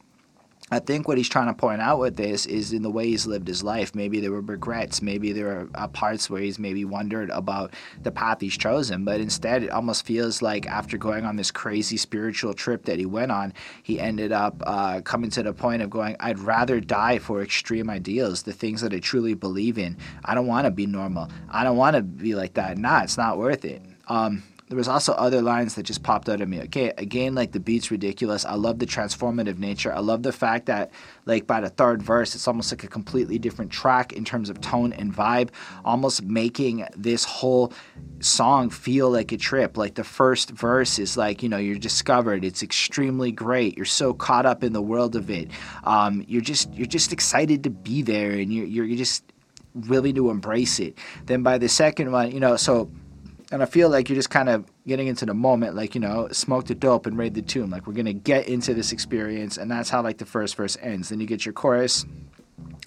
[0.71, 3.27] I think what he's trying to point out with this is in the way he's
[3.27, 3.93] lived his life.
[3.93, 4.99] Maybe there were regrets.
[4.99, 9.05] Maybe there are parts where he's maybe wondered about the path he's chosen.
[9.05, 13.05] But instead, it almost feels like after going on this crazy spiritual trip that he
[13.05, 17.19] went on, he ended up uh, coming to the point of going, I'd rather die
[17.19, 19.97] for extreme ideals, the things that I truly believe in.
[20.25, 21.29] I don't want to be normal.
[21.51, 22.79] I don't want to be like that.
[22.79, 23.83] Nah, it's not worth it.
[24.07, 26.59] Um, there was also other lines that just popped out at me.
[26.61, 28.45] Okay, again, like the beat's ridiculous.
[28.45, 29.93] I love the transformative nature.
[29.93, 30.91] I love the fact that,
[31.25, 34.59] like, by the third verse, it's almost like a completely different track in terms of
[34.61, 35.49] tone and vibe,
[35.83, 37.73] almost making this whole
[38.21, 39.77] song feel like a trip.
[39.77, 42.43] Like the first verse is like, you know, you're discovered.
[42.43, 43.77] It's extremely great.
[43.77, 45.49] You're so caught up in the world of it.
[45.83, 49.31] Um, you're just you're just excited to be there, and you're you're just
[49.75, 50.97] willing to embrace it.
[51.25, 52.89] Then by the second one, you know, so
[53.51, 56.27] and I feel like you're just kind of getting into the moment, like you know,
[56.31, 57.69] smoke the dope and raid the tomb.
[57.69, 61.09] Like we're gonna get into this experience, and that's how like the first verse ends.
[61.09, 62.05] Then you get your chorus,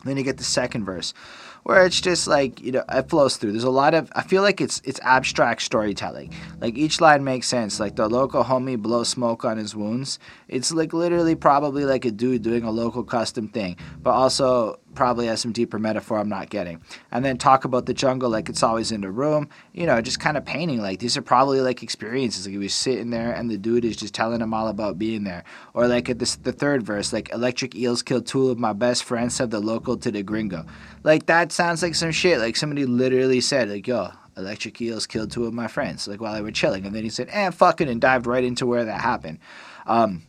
[0.05, 1.15] then you get the second verse,
[1.63, 3.53] where it's just like you know it flows through.
[3.53, 6.35] There's a lot of I feel like it's it's abstract storytelling.
[6.61, 7.79] Like each line makes sense.
[7.79, 10.19] Like the local homie blows smoke on his wounds.
[10.49, 15.29] It's like literally probably like a dude doing a local custom thing, but also probably
[15.29, 16.83] has some deeper metaphor I'm not getting.
[17.13, 19.49] And then talk about the jungle like it's always in the room.
[19.73, 22.47] You know, just kind of painting like these are probably like experiences.
[22.47, 25.23] Like he was sitting there and the dude is just telling him all about being
[25.23, 25.45] there.
[25.73, 29.05] Or like at this the third verse, like electric eels killed two of my best
[29.05, 30.67] friends, said the local to the gringo.
[31.05, 32.41] Like that sounds like some shit.
[32.41, 36.35] Like somebody literally said, like, yo, electric eels killed two of my friends, like while
[36.35, 36.87] they were chilling.
[36.87, 39.39] And then he said, eh, fucking, and dived right into where that happened.
[39.87, 40.25] Um,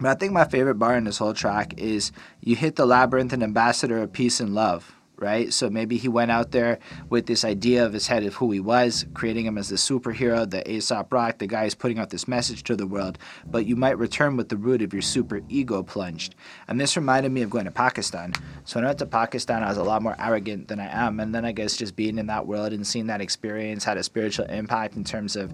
[0.00, 3.32] but I think my favorite bar in this whole track is you hit the labyrinth
[3.32, 4.94] and ambassador of peace and love.
[5.18, 5.52] right?
[5.52, 6.78] So maybe he went out there
[7.10, 10.48] with this idea of his head of who he was, creating him as the superhero,
[10.48, 13.18] the Aesop Rock, the guy who's putting out this message to the world.
[13.44, 16.34] But you might return with the root of your super ego plunged.
[16.68, 18.32] And this reminded me of going to Pakistan.
[18.64, 21.20] So when I went to Pakistan, I was a lot more arrogant than I am.
[21.20, 24.02] And then I guess just being in that world and seeing that experience had a
[24.02, 25.52] spiritual impact in terms of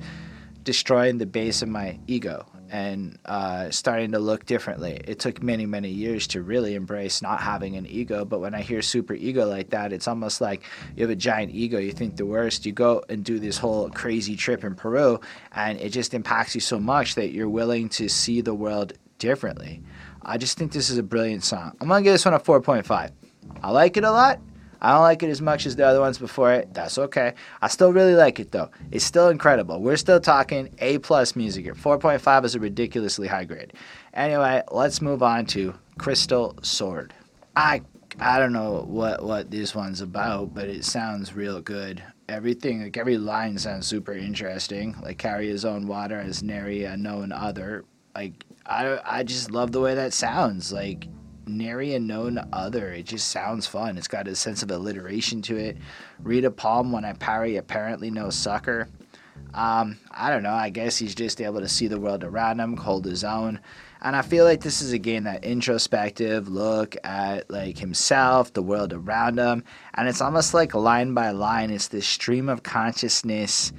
[0.62, 5.00] destroying the base of my ego and uh, starting to look differently.
[5.04, 8.24] It took many, many years to really embrace not having an ego.
[8.24, 10.62] But when I hear super ego like that, it's almost like
[10.96, 12.66] you have a giant ego, you think the worst.
[12.66, 15.20] You go and do this whole crazy trip in Peru,
[15.52, 19.82] and it just impacts you so much that you're willing to see the world differently.
[20.22, 21.76] I just think this is a brilliant song.
[21.80, 23.10] I'm to give this one a 4.5.
[23.62, 24.40] I like it a lot.
[24.84, 26.74] I don't like it as much as the other ones before it.
[26.74, 27.32] That's okay.
[27.62, 28.68] I still really like it though.
[28.92, 29.80] It's still incredible.
[29.80, 31.74] We're still talking A plus music here.
[31.74, 33.72] 4.5 is a ridiculously high grade.
[34.12, 37.14] Anyway, let's move on to Crystal Sword.
[37.56, 37.80] I
[38.20, 42.02] I don't know what what this one's about, but it sounds real good.
[42.28, 44.96] Everything like every line sounds super interesting.
[45.02, 47.86] Like carry his own water as nary a known other.
[48.14, 50.74] Like I I just love the way that sounds.
[50.74, 51.08] Like
[51.46, 52.92] nary a known other.
[52.92, 53.98] It just sounds fun.
[53.98, 55.76] It's got a sense of alliteration to it.
[56.22, 58.88] Read a palm when I parry, apparently no sucker.
[59.52, 60.54] Um, I don't know.
[60.54, 63.60] I guess he's just able to see the world around him, hold his own.
[64.02, 68.92] And I feel like this is again that introspective look at like himself, the world
[68.92, 71.70] around him, and it's almost like line by line.
[71.70, 73.72] It's this stream of consciousness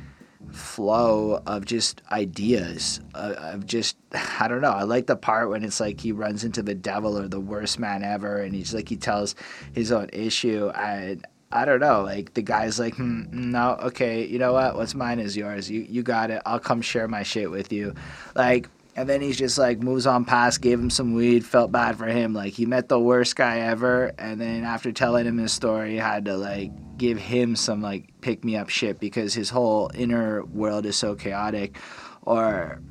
[0.55, 3.97] flow of just ideas uh, of just
[4.39, 7.17] i don't know i like the part when it's like he runs into the devil
[7.17, 9.35] or the worst man ever and he's like he tells
[9.73, 12.01] his own issue and I don't know.
[12.01, 14.75] Like the guy's like, hmm, no, okay, you know what?
[14.75, 15.71] What's mine is yours.
[15.71, 16.41] You you got it.
[16.45, 17.93] I'll come share my shit with you.
[18.35, 21.97] Like and then he's just like moves on past, gave him some weed, felt bad
[21.97, 22.33] for him.
[22.33, 26.25] Like he met the worst guy ever, and then after telling him his story, had
[26.25, 30.85] to like give him some like pick me up shit because his whole inner world
[30.85, 31.77] is so chaotic,
[32.23, 32.81] or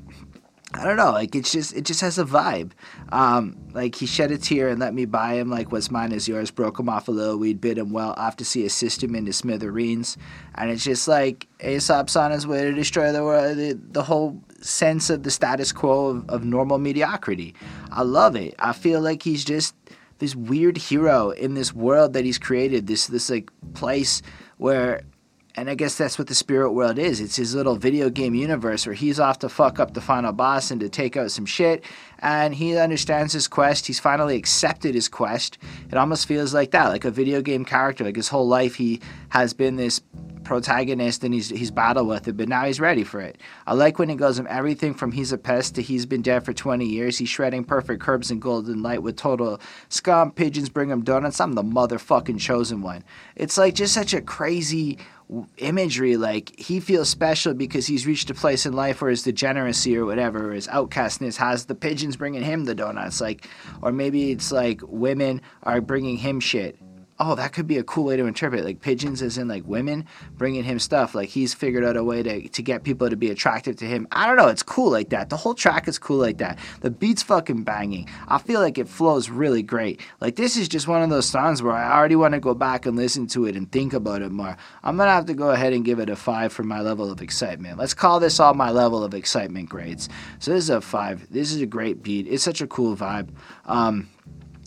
[0.76, 2.72] I don't know, like it's just it just has a vibe.
[3.12, 6.26] Um, like he shed a tear and let me buy him like what's mine is
[6.26, 6.50] yours.
[6.50, 8.14] Broke him off a little we'd bid him well.
[8.16, 10.16] Off to see assist him into smithereens,
[10.56, 13.56] and it's just like Aesop's on his way to destroy the world.
[13.56, 17.54] The, the whole sense of the status quo of, of normal mediocrity.
[17.92, 18.54] I love it.
[18.58, 19.74] I feel like he's just
[20.18, 22.86] this weird hero in this world that he's created.
[22.86, 24.22] This this like place
[24.56, 25.02] where
[25.56, 27.20] and I guess that's what the spirit world is.
[27.20, 30.70] It's his little video game universe where he's off to fuck up the final boss
[30.70, 31.84] and to take out some shit.
[32.18, 33.86] And he understands his quest.
[33.86, 35.58] He's finally accepted his quest.
[35.90, 38.02] It almost feels like that, like a video game character.
[38.04, 40.00] Like his whole life, he has been this
[40.44, 43.38] protagonist and he's he's battled with it, but now he's ready for it.
[43.66, 46.44] I like when he goes from everything from he's a pest to he's been dead
[46.44, 47.18] for 20 years.
[47.18, 50.30] He's shredding perfect curbs and golden light with total scum.
[50.30, 51.40] Pigeons bring him donuts.
[51.40, 53.04] I'm the motherfucking chosen one.
[53.34, 54.98] It's like just such a crazy
[55.56, 59.96] imagery like he feels special because he's reached a place in life where his degeneracy
[59.96, 63.48] or whatever his outcastness has the pigeons bringing him the donuts like
[63.80, 66.78] or maybe it's like women are bringing him shit
[67.20, 68.64] oh, that could be a cool way to interpret.
[68.64, 71.14] Like pigeons, as in like women bringing him stuff.
[71.14, 74.08] Like he's figured out a way to, to get people to be attractive to him.
[74.12, 74.48] I don't know.
[74.48, 75.30] It's cool like that.
[75.30, 76.58] The whole track is cool like that.
[76.80, 78.08] The beat's fucking banging.
[78.28, 80.00] I feel like it flows really great.
[80.20, 82.86] Like this is just one of those songs where I already want to go back
[82.86, 84.56] and listen to it and think about it more.
[84.82, 87.22] I'm gonna have to go ahead and give it a five for my level of
[87.22, 87.78] excitement.
[87.78, 90.08] Let's call this all my level of excitement grades.
[90.38, 91.30] So this is a five.
[91.30, 92.26] This is a great beat.
[92.26, 93.28] It's such a cool vibe.
[93.66, 94.08] Um,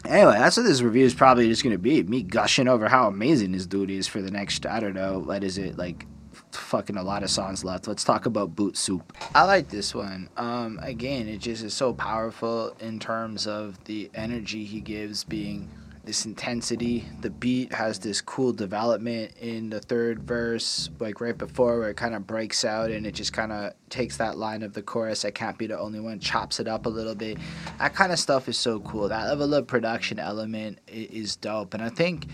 [0.08, 2.02] Anyway, that's what this review is probably just gonna be.
[2.04, 5.44] Me gushing over how amazing this dude is for the next, I don't know, what
[5.44, 6.06] is it, like
[6.52, 7.88] fucking a lot of songs left.
[7.88, 9.14] Let's talk about Boot Soup.
[9.36, 10.30] I like this one.
[10.38, 15.70] Um, again, it just is so powerful in terms of the energy he gives being
[16.08, 17.06] this intensity.
[17.22, 21.98] The beat has this cool development in the third verse, like right before where it
[21.98, 25.26] kind of breaks out and it just kind of takes that line of the chorus,
[25.26, 27.38] I can't be the only one, chops it up a little bit.
[27.78, 29.10] That kind of stuff is so cool.
[29.10, 31.74] That level of production element is dope.
[31.74, 32.28] And I think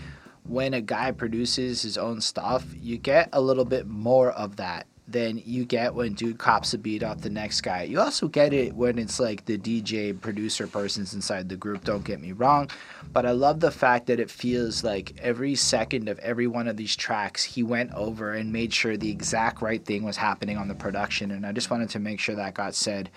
[0.44, 4.86] when a guy produces his own stuff, you get a little bit more of that
[5.06, 7.82] than you get when dude cops a beat off the next guy.
[7.82, 12.04] You also get it when it's like the DJ producer person's inside the group, don't
[12.04, 12.70] get me wrong.
[13.12, 16.78] But I love the fact that it feels like every second of every one of
[16.78, 20.68] these tracks, he went over and made sure the exact right thing was happening on
[20.68, 21.32] the production.
[21.32, 23.10] And I just wanted to make sure that got said.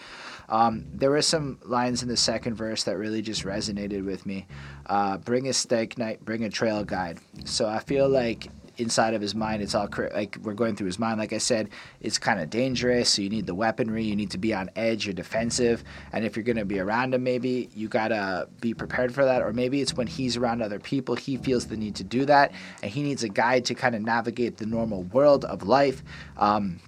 [0.50, 4.45] Um, there were some lines in the second verse that really just resonated with me.
[4.88, 7.19] Uh, bring a steak night, bring a trail guide.
[7.45, 11.00] So I feel like inside of his mind, it's all like we're going through his
[11.00, 11.20] mind.
[11.20, 11.70] Like I said,
[12.02, 13.10] it's kind of dangerous.
[13.10, 14.04] So you need the weaponry.
[14.04, 15.06] You need to be on edge.
[15.06, 15.84] You're defensive.
[16.13, 19.26] And if you're going to be around him, maybe you got to be prepared for
[19.26, 19.42] that.
[19.42, 22.52] Or maybe it's when he's around other people, he feels the need to do that.
[22.82, 26.04] And he needs a guide to kind of navigate the normal world of life.
[26.38, 26.80] Um,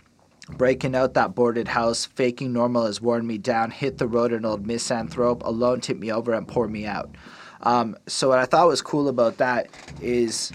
[0.58, 4.46] Breaking out that boarded house, faking normal has worn me down, hit the road an
[4.46, 7.14] old misanthrope, alone tipped me over and poured me out.
[7.62, 9.68] Um, so what I thought was cool about that
[10.02, 10.52] is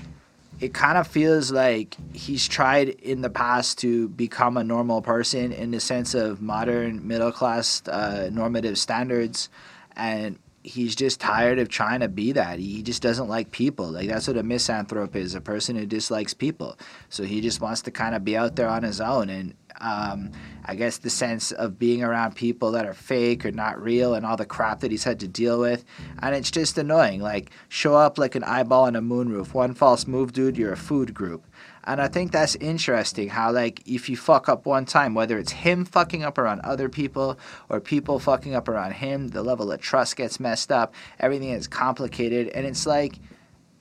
[0.61, 5.53] it kind of feels like he's tried in the past to become a normal person
[5.53, 9.49] in the sense of modern middle class uh, normative standards
[9.97, 12.59] and he's just tired of trying to be that.
[12.59, 13.87] He just doesn't like people.
[13.87, 16.79] Like that's what a misanthrope is a person who dislikes people.
[17.11, 20.31] So he just wants to kind of be out there on his own and um,
[20.65, 24.25] I guess the sense of being around people that are fake or not real and
[24.25, 25.85] all the crap that he's had to deal with.
[26.21, 27.21] And it's just annoying.
[27.21, 29.53] Like, show up like an eyeball on a moonroof.
[29.53, 31.47] One false move, dude, you're a food group.
[31.87, 35.53] And I think that's interesting how, like, if you fuck up one time, whether it's
[35.53, 39.81] him fucking up around other people or people fucking up around him, the level of
[39.81, 42.49] trust gets messed up, everything is complicated.
[42.49, 43.19] And it's like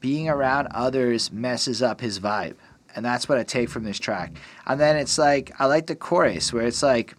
[0.01, 2.56] being around others messes up his vibe
[2.95, 4.34] and that's what I take from this track.
[4.65, 7.15] And then it's like I like the chorus where it's like,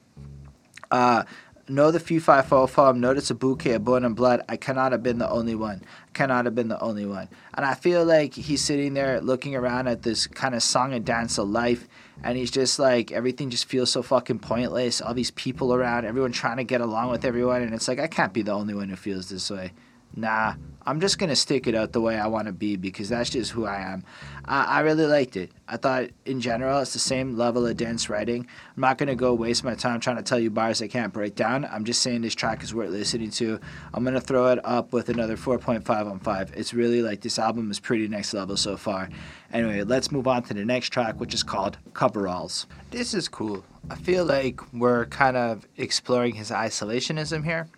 [0.90, 1.24] uh,
[1.68, 4.42] know the few five four farm, notice a bouquet of born and blood.
[4.48, 5.82] I cannot have been the only one.
[6.12, 7.28] Cannot have been the only one.
[7.54, 11.04] And I feel like he's sitting there looking around at this kind of song and
[11.04, 11.88] dance of life,
[12.22, 15.00] and he's just like everything just feels so fucking pointless.
[15.00, 18.06] All these people around, everyone trying to get along with everyone, and it's like I
[18.06, 19.72] can't be the only one who feels this way.
[20.16, 20.54] Nah,
[20.86, 23.52] I'm just gonna stick it out the way I want to be because that's just
[23.52, 24.04] who I am.
[24.44, 25.50] I, I really liked it.
[25.66, 28.46] I thought in general it's the same level of dense writing.
[28.76, 31.34] I'm not gonna go waste my time trying to tell you bars I can't break
[31.34, 31.64] down.
[31.64, 33.58] I'm just saying this track is worth listening to.
[33.94, 36.52] I'm gonna throw it up with another 4.5 on five.
[36.54, 39.08] It's really like this album is pretty next level so far.
[39.52, 42.66] Anyway, let's move on to the next track, which is called Coveralls.
[42.90, 43.64] This is cool.
[43.90, 47.68] I feel like we're kind of exploring his isolationism here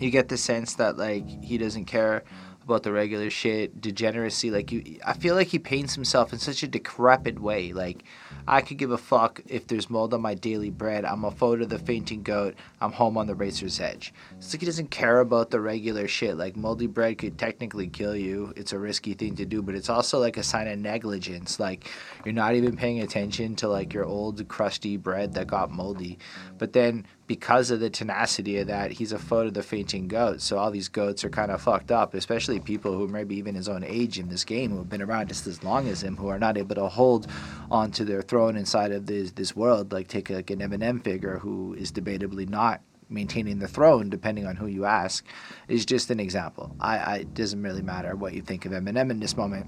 [0.00, 2.24] you get the sense that like he doesn't care
[2.68, 4.50] about the regular shit, degeneracy.
[4.50, 7.72] Like you, I feel like he paints himself in such a decrepit way.
[7.72, 8.04] Like
[8.46, 11.06] I could give a fuck if there's mold on my daily bread.
[11.06, 12.56] I'm a photo of the fainting goat.
[12.82, 14.12] I'm home on the razor's edge.
[14.36, 16.36] It's like he doesn't care about the regular shit.
[16.36, 18.52] Like moldy bread could technically kill you.
[18.54, 21.58] It's a risky thing to do, but it's also like a sign of negligence.
[21.58, 21.88] Like
[22.26, 26.18] you're not even paying attention to like your old crusty bread that got moldy.
[26.58, 30.40] But then because of the tenacity of that, he's a foe to the fainting goat.
[30.40, 33.68] So all these goats are kind of fucked up, especially people who maybe even his
[33.68, 36.28] own age in this game, who have been around just as long as him, who
[36.28, 37.26] are not able to hold
[37.70, 39.92] onto their throne inside of this this world.
[39.92, 44.56] Like take like an Eminem figure who is debatably not maintaining the throne, depending on
[44.56, 45.24] who you ask,
[45.68, 46.74] is just an example.
[46.80, 49.66] I, I it doesn't really matter what you think of Eminem in this moment.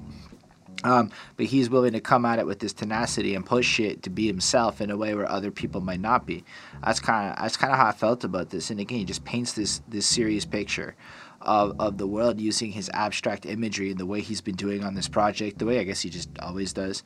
[0.83, 4.11] Um, but he's willing to come at it with this tenacity and push it to
[4.11, 6.45] be himself in a way where other people might not be.
[6.83, 8.71] That's kind of that's kind of how I felt about this.
[8.71, 10.97] And again, he just paints this this serious picture
[11.43, 14.95] of, of the world using his abstract imagery and the way he's been doing on
[14.95, 17.03] this project, the way I guess he just always does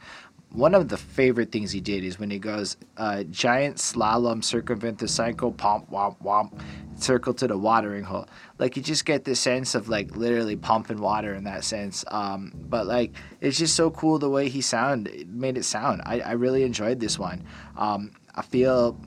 [0.54, 4.98] one of the favorite things he did is when he goes uh, giant slalom circumvent
[4.98, 6.60] the cycle pomp womp womp
[6.96, 8.28] circle to the watering hole.
[8.58, 12.52] Like you just get the sense of like literally pumping water in that sense um,
[12.54, 16.02] but like it's just so cool the way he sound it made it sound.
[16.06, 17.44] I, I really enjoyed this one.
[17.76, 18.98] Um, i feel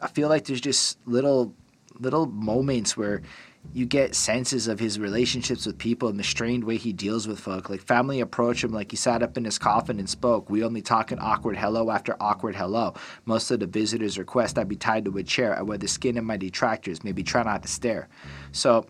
[0.00, 1.52] i feel like there's just little
[1.98, 3.22] little moments where
[3.72, 7.38] you get senses of his relationships with people and the strained way he deals with
[7.38, 7.68] folk.
[7.68, 10.48] Like family approach him like he sat up in his coffin and spoke.
[10.48, 12.94] We only talk an awkward hello after awkward hello.
[13.24, 15.58] Most of the visitors request I be tied to a chair.
[15.58, 17.04] I wear the skin of my detractors.
[17.04, 18.08] Maybe try not to stare.
[18.52, 18.86] So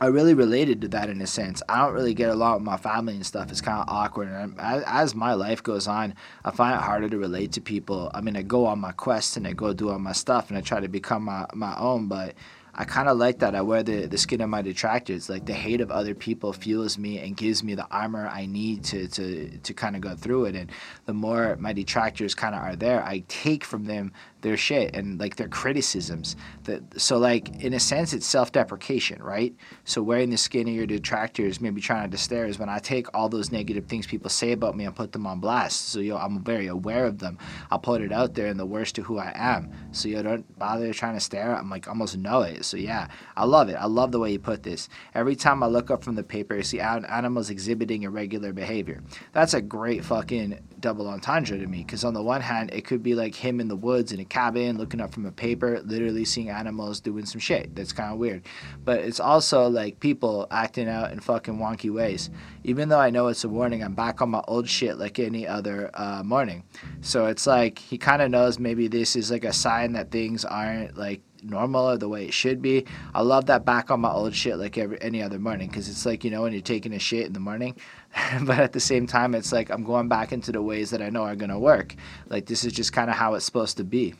[0.00, 1.62] I really related to that in a sense.
[1.68, 3.50] I don't really get along with my family and stuff.
[3.50, 4.28] It's kind of awkward.
[4.28, 8.10] And as, my life goes on, I find it harder to relate to people.
[8.12, 10.58] I mean, I go on my quests and I go do all my stuff and
[10.58, 12.34] I try to become my, my own, but
[12.76, 13.54] I kind of like that.
[13.54, 15.28] I wear the, the skin of my detractors.
[15.28, 18.82] Like the hate of other people fuels me and gives me the armor I need
[18.84, 20.56] to, to, to kind of go through it.
[20.56, 20.70] And
[21.06, 24.12] the more my detractors kind of are there, I take from them
[24.44, 26.36] their shit and like their criticisms.
[26.64, 29.52] That so like in a sense it's self-deprecation, right?
[29.84, 33.12] So wearing the skin of your detractors, maybe trying to stare is when I take
[33.14, 35.88] all those negative things people say about me and put them on blast.
[35.88, 37.38] So yo, I'm very aware of them.
[37.70, 39.72] I'll put it out there in the worst of who I am.
[39.92, 41.56] So yo, don't bother trying to stare.
[41.56, 42.64] I'm like almost know it.
[42.64, 43.74] So yeah, I love it.
[43.74, 44.88] I love the way you put this.
[45.14, 49.02] Every time I look up from the paper, I see animals exhibiting irregular behavior.
[49.32, 53.02] That's a great fucking double entendre to me because on the one hand it could
[53.02, 56.26] be like him in the woods in a cabin looking up from a paper literally
[56.26, 57.74] seeing animals doing some shit.
[57.74, 58.42] That's kind of weird.
[58.84, 62.28] But it's also like people acting out in fucking wonky ways.
[62.64, 65.48] Even though i know it's a warning i'm back on my old shit like any
[65.48, 66.64] other uh, morning.
[67.00, 70.44] So it's like he kind of knows maybe this is like a sign that things
[70.44, 72.84] aren't like normal or the way it should be.
[73.14, 76.04] I love that back on my old shit like every any other morning because it's
[76.06, 77.76] like you know when you're taking a shit in the morning,
[78.42, 81.10] but at the same time it's like I'm going back into the ways that I
[81.10, 81.94] know are gonna work.
[82.28, 84.14] Like this is just kind of how it's supposed to be.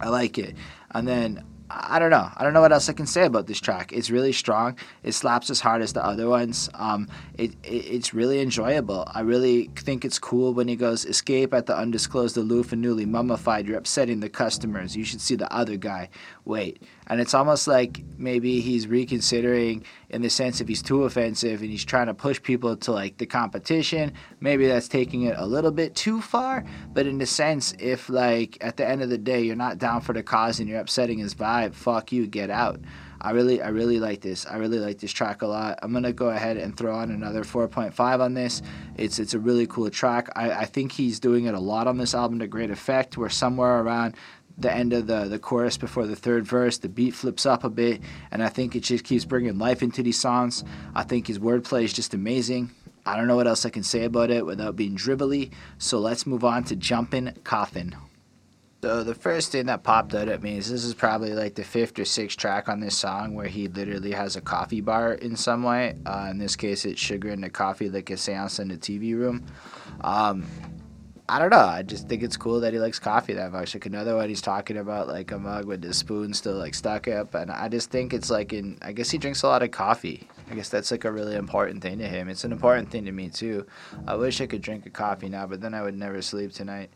[0.00, 0.56] I like it,
[0.92, 2.30] and then I don't know.
[2.36, 3.92] I don't know what else I can say about this track.
[3.92, 4.76] It's really strong.
[5.02, 6.68] It slaps as hard as the other ones.
[6.74, 7.08] Um,
[7.38, 9.08] it, it, it's really enjoyable.
[9.12, 13.06] I really think it's cool when he goes, "Escape at the undisclosed, aloof, and newly
[13.06, 13.66] mummified.
[13.66, 14.96] You're upsetting the customers.
[14.96, 16.10] You should see the other guy."
[16.44, 21.60] Wait, and it's almost like maybe he's reconsidering in the sense if he's too offensive
[21.60, 24.12] and he's trying to push people to like the competition.
[24.40, 26.64] Maybe that's taking it a little bit too far.
[26.92, 30.00] But in the sense, if like at the end of the day you're not down
[30.00, 32.80] for the cause and you're upsetting his vibe, fuck you, get out.
[33.20, 34.44] I really, I really like this.
[34.46, 35.78] I really like this track a lot.
[35.80, 38.60] I'm gonna go ahead and throw on another 4.5 on this.
[38.96, 40.28] It's it's a really cool track.
[40.36, 43.16] I, I think he's doing it a lot on this album to great effect.
[43.16, 44.14] We're somewhere around
[44.56, 47.70] the end of the, the chorus before the third verse, the beat flips up a
[47.70, 48.00] bit,
[48.30, 50.64] and I think it just keeps bringing life into these songs.
[50.94, 52.70] I think his wordplay is just amazing.
[53.06, 56.26] I don't know what else I can say about it without being dribbly, so let's
[56.26, 57.96] move on to Jumpin' Coffin.
[58.84, 61.64] So the first thing that popped out at me is this is probably like the
[61.64, 65.36] fifth or sixth track on this song where he literally has a coffee bar in
[65.36, 65.96] some way.
[66.04, 69.16] Uh, in this case, it's sugar in the coffee like a seance in the TV
[69.16, 69.46] room.
[70.02, 70.44] Um,
[71.26, 71.56] I don't know.
[71.56, 73.74] I just think it's cool that he likes coffee that much.
[73.74, 77.08] Like another one, he's talking about like a mug with the spoon still like stuck
[77.08, 78.78] up, and I just think it's like in.
[78.82, 80.28] I guess he drinks a lot of coffee.
[80.50, 82.28] I guess that's like a really important thing to him.
[82.28, 83.66] It's an important thing to me too.
[84.06, 86.90] I wish I could drink a coffee now, but then I would never sleep tonight.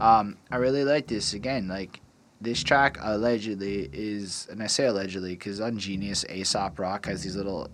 [0.00, 1.68] Um, I really like this again.
[1.68, 2.00] Like
[2.40, 7.36] this track allegedly is, and I say allegedly because on Genius, Aesop Rock has these
[7.36, 7.70] little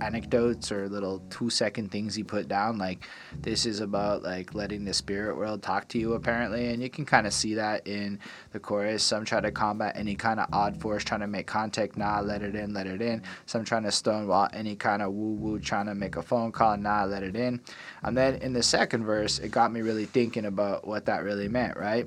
[0.00, 3.06] anecdotes or little two second things he put down like
[3.40, 6.68] this is about like letting the spirit world talk to you apparently.
[6.68, 8.18] And you can kind of see that in
[8.52, 9.02] the chorus.
[9.02, 12.42] Some try to combat any kind of odd force trying to make contact nah let
[12.42, 13.22] it in let it in.
[13.46, 16.76] Some trying to stonewall any kind of woo woo trying to make a phone call
[16.76, 17.60] nah let it in.
[18.02, 21.48] And then in the second verse it got me really thinking about what that really
[21.48, 22.06] meant right?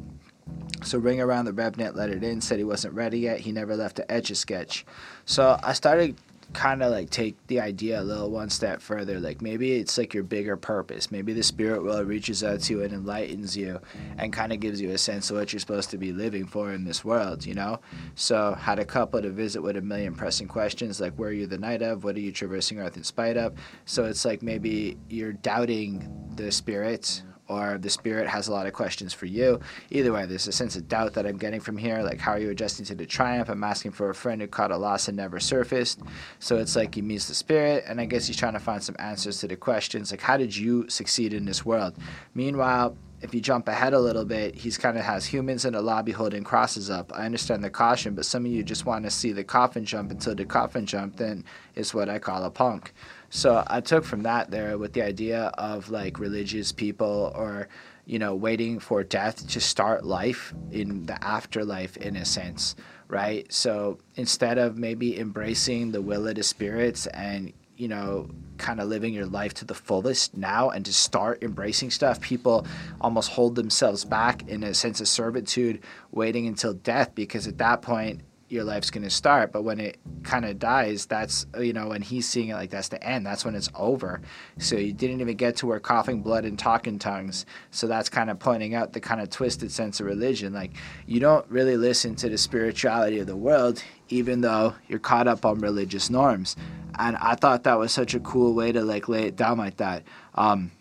[0.84, 3.40] So ring around the revenant let it in said he wasn't ready yet.
[3.40, 4.86] He never left the etch a sketch.
[5.26, 6.18] So i started
[6.54, 9.20] kind of like take the idea a little one step further.
[9.20, 11.12] Like maybe it's like your bigger purpose.
[11.12, 13.80] Maybe the spirit world reaches out to you and enlightens you
[14.18, 16.72] and kind of gives you a sense of what you're supposed to be living for
[16.74, 17.80] in this world, you know?
[18.16, 21.48] So, had a couple to visit with a million pressing questions like, where are you
[21.48, 22.04] the night of?
[22.04, 23.54] What are you traversing Earth in spite of?
[23.86, 28.74] So, it's like maybe you're doubting the spirits or the spirit has a lot of
[28.74, 29.60] questions for you.
[29.90, 32.02] Either way, there's a sense of doubt that I'm getting from here.
[32.02, 33.50] Like, how are you adjusting to the triumph?
[33.50, 36.00] I'm asking for a friend who caught a loss and never surfaced.
[36.40, 38.96] So it's like he meets the spirit, and I guess he's trying to find some
[39.00, 40.12] answers to the questions.
[40.12, 41.96] Like, how did you succeed in this world?
[42.34, 45.82] Meanwhile, if you jump ahead a little bit, he's kind of has humans in the
[45.82, 47.12] lobby holding crosses up.
[47.14, 50.10] I understand the caution, but some of you just want to see the coffin jump
[50.10, 51.46] until the coffin jump, then
[51.76, 52.94] it's what I call a punk.
[53.34, 57.70] So I took from that there with the idea of like religious people or
[58.06, 62.76] you know waiting for death to start life in the afterlife in a sense,
[63.08, 63.52] right?
[63.52, 68.90] So instead of maybe embracing the will of the spirits and you know kind of
[68.90, 72.68] living your life to the fullest now and to start embracing stuff people
[73.00, 75.80] almost hold themselves back in a sense of servitude
[76.12, 78.22] waiting until death because at that point
[78.52, 82.02] your life's going to start but when it kind of dies that's you know when
[82.02, 84.22] he's seeing it like that's the end that's when it's over
[84.60, 88.30] so you didn't even get to where coughing blood and talking tongues so that's kind
[88.30, 90.72] of pointing out the kind of twisted sense of religion like
[91.08, 95.46] you don't really listen to the spirituality of the world even though you're caught up
[95.46, 96.58] on religious norms
[97.00, 99.78] and i thought that was such a cool way to like lay it down like
[99.78, 100.04] that
[100.36, 100.72] um,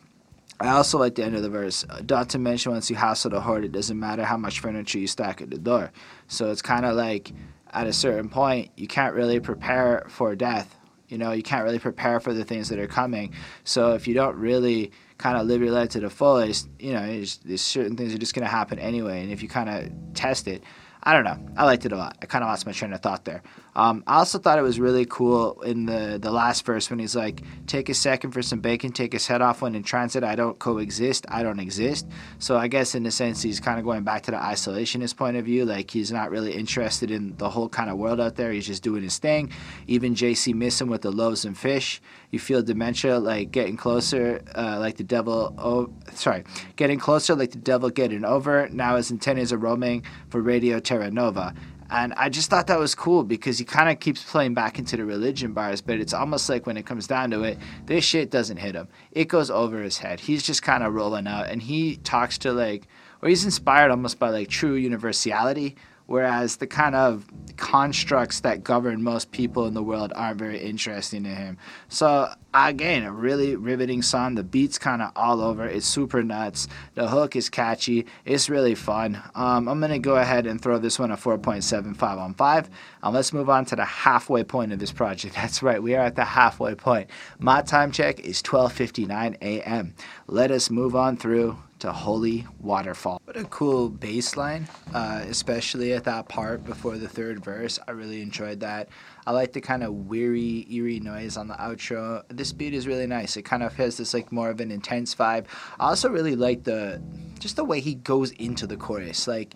[0.61, 1.87] I also like the end of the verse.
[2.09, 5.07] Not to mention, once you hassle the hoard, it doesn't matter how much furniture you
[5.07, 5.91] stack at the door.
[6.29, 7.33] So it's kind of like
[7.73, 10.77] at a certain point, you can't really prepare for death.
[11.09, 13.35] You know, you can't really prepare for the things that are coming.
[13.65, 17.05] So if you don't really kind of live your life to the fullest, you know,
[17.45, 19.23] there's certain things are just going to happen anyway.
[19.23, 20.63] And if you kind of test it,
[21.03, 21.39] I don't know.
[21.57, 22.17] I liked it a lot.
[22.23, 23.43] I kind of lost my train of thought there.
[23.77, 27.15] Um, I also thought it was really cool in the, the last verse when he's
[27.15, 30.25] like, take a second for some bacon, take his head off when in transit.
[30.25, 32.07] I don't coexist, I don't exist.
[32.39, 35.37] So I guess in a sense, he's kind of going back to the isolationist point
[35.37, 35.65] of view.
[35.65, 38.53] Like he's not really interested in the whole kind of world out there.
[38.53, 39.53] He's just doing his thing.
[39.87, 42.01] Even JC missing with the loaves and fish.
[42.31, 45.55] You feel dementia like getting closer, uh, like the devil.
[45.59, 46.45] Oh, sorry,
[46.77, 48.69] getting closer like the devil getting over.
[48.71, 51.55] Now his antennas are roaming for Radio Terra Nova.
[51.91, 54.97] And I just thought that was cool because he kind of keeps playing back into
[54.97, 58.31] the religion bars, but it's almost like when it comes down to it, this shit
[58.31, 58.89] doesn't hit him.
[59.11, 60.21] It goes over his head.
[60.21, 62.87] He's just kind of rolling out and he talks to like,
[63.23, 65.77] or he's inspired almost by like true universality,
[66.11, 67.25] whereas the kind of
[67.57, 71.57] constructs that govern most people in the world aren't very interesting to him.
[71.89, 74.35] So again, a really riveting song.
[74.35, 75.65] The beat's kind of all over.
[75.65, 76.67] It's super nuts.
[76.95, 78.07] The hook is catchy.
[78.25, 79.23] It's really fun.
[79.37, 82.69] Um, I'm gonna go ahead and throw this one a 4.75 on five.
[83.05, 85.35] Um, let's move on to the halfway point of this project.
[85.37, 87.09] That's right, we are at the halfway point.
[87.39, 89.95] My time check is 12:59 a.m.
[90.27, 93.21] Let us move on through to Holy Waterfall.
[93.25, 97.79] What a cool bass line, uh, especially at that part before the third verse.
[97.89, 98.89] I really enjoyed that.
[99.27, 102.23] I like the kind of weary, eerie noise on the outro.
[102.29, 103.37] This beat is really nice.
[103.37, 105.47] It kind of has this like more of an intense vibe.
[105.79, 107.03] I also really like the
[107.39, 109.27] just the way he goes into the chorus.
[109.27, 109.55] Like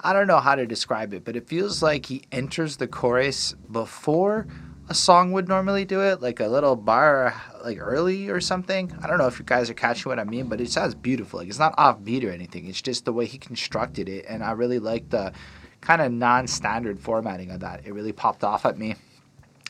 [0.00, 3.54] I don't know how to describe it, but it feels like he enters the chorus
[3.70, 4.46] before
[4.88, 7.34] a song would normally do it, like a little bar
[7.64, 8.92] like early or something.
[9.02, 11.40] I don't know if you guys are catching what I mean, but it sounds beautiful.
[11.40, 12.66] Like it's not offbeat or anything.
[12.66, 15.32] It's just the way he constructed it, and I really like the
[15.80, 17.86] kind of non-standard formatting of that.
[17.86, 18.96] It really popped off at me.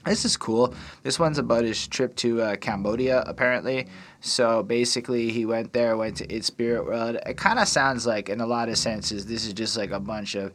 [0.05, 0.73] This is cool.
[1.03, 3.89] This one's about his trip to uh, Cambodia, apparently.
[4.21, 7.19] So basically, he went there, went to its spirit world.
[7.27, 9.99] It kind of sounds like, in a lot of senses, this is just like a
[9.99, 10.53] bunch of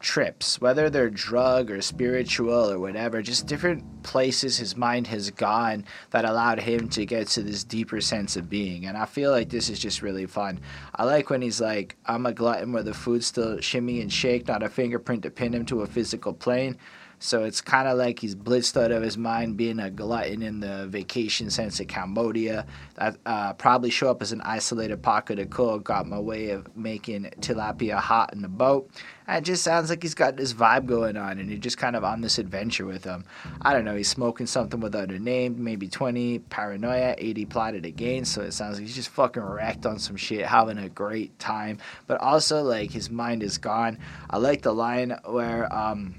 [0.00, 5.84] trips, whether they're drug or spiritual or whatever, just different places his mind has gone
[6.10, 8.86] that allowed him to get to this deeper sense of being.
[8.86, 10.60] And I feel like this is just really fun.
[10.94, 14.48] I like when he's like, I'm a glutton where the food still shimmy and shake,
[14.48, 16.78] not a fingerprint to pin him to a physical plane.
[17.18, 20.60] So it's kind of like he's blitzed out of his mind being a glutton in
[20.60, 22.66] the vacation sense of Cambodia.
[22.96, 26.76] That uh, probably show up as an isolated pocket of cold got my way of
[26.76, 28.90] making tilapia hot in the boat.
[29.26, 32.04] It just sounds like he's got this vibe going on and you're just kind of
[32.04, 33.24] on this adventure with him.
[33.62, 38.26] I don't know, he's smoking something without a name, maybe 20, paranoia, 80 plotted again.
[38.26, 41.78] So it sounds like he's just fucking wrecked on some shit, having a great time.
[42.06, 43.98] But also, like, his mind is gone.
[44.28, 46.16] I like the line where, um,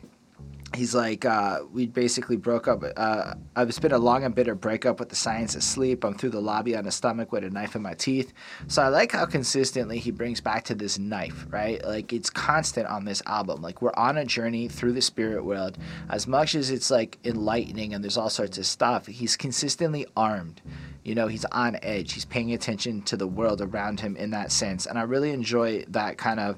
[0.76, 2.84] he's like, uh, we basically broke up.
[2.96, 6.04] Uh, I've been a long and bitter breakup with the science of sleep.
[6.04, 8.34] I'm through the lobby on a stomach with a knife in my teeth.
[8.68, 11.84] So I like how consistently he brings back to this knife, right?
[11.84, 13.62] Like it's constant on this album.
[13.62, 15.78] Like we're on a journey through the spirit world.
[16.10, 20.62] As much as it's like enlightening and there's all sorts of stuff, he's consistently armed.
[21.04, 22.14] You know, he's on edge.
[22.14, 24.86] He's paying attention to the world around him in that sense.
[24.86, 26.58] And I really enjoy that kind of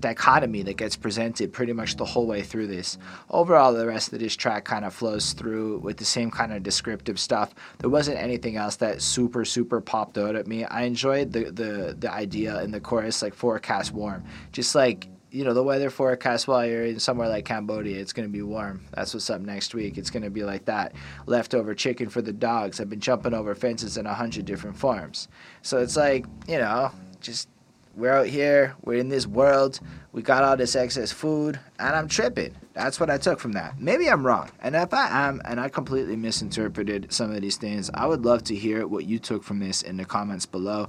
[0.00, 2.98] dichotomy that gets presented pretty much the whole way through this.
[3.30, 6.62] Overall, the rest of this track kind of flows through with the same kind of
[6.62, 7.54] descriptive stuff.
[7.78, 10.64] There wasn't anything else that super super popped out at me.
[10.64, 15.42] I enjoyed the the the idea in the chorus like forecast warm, just like you
[15.42, 18.84] know the weather forecast while you're in somewhere like Cambodia, it's going to be warm.
[18.94, 19.98] That's what's up next week.
[19.98, 20.94] It's going to be like that.
[21.26, 22.80] Leftover chicken for the dogs.
[22.80, 25.28] I've been jumping over fences in a hundred different forms.
[25.62, 27.48] So it's like you know just
[27.96, 29.80] we're out here, we're in this world,
[30.12, 32.54] we got all this excess food, and I'm tripping.
[32.72, 33.80] That's what I took from that.
[33.80, 34.50] Maybe I'm wrong.
[34.60, 38.42] And if I am, and I completely misinterpreted some of these things, I would love
[38.44, 40.88] to hear what you took from this in the comments below.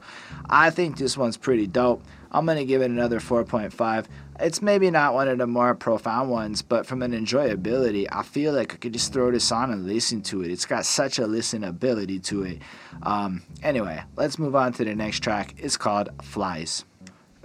[0.50, 2.04] I think this one's pretty dope.
[2.32, 4.06] I'm going to give it another 4.5.
[4.40, 8.54] It's maybe not one of the more profound ones, but from an enjoyability, I feel
[8.54, 10.52] like I could just throw this on and listen to it.
[10.52, 12.62] It's got such a listenability to it.
[13.04, 15.54] Um, anyway, let's move on to the next track.
[15.58, 16.84] It's called Flies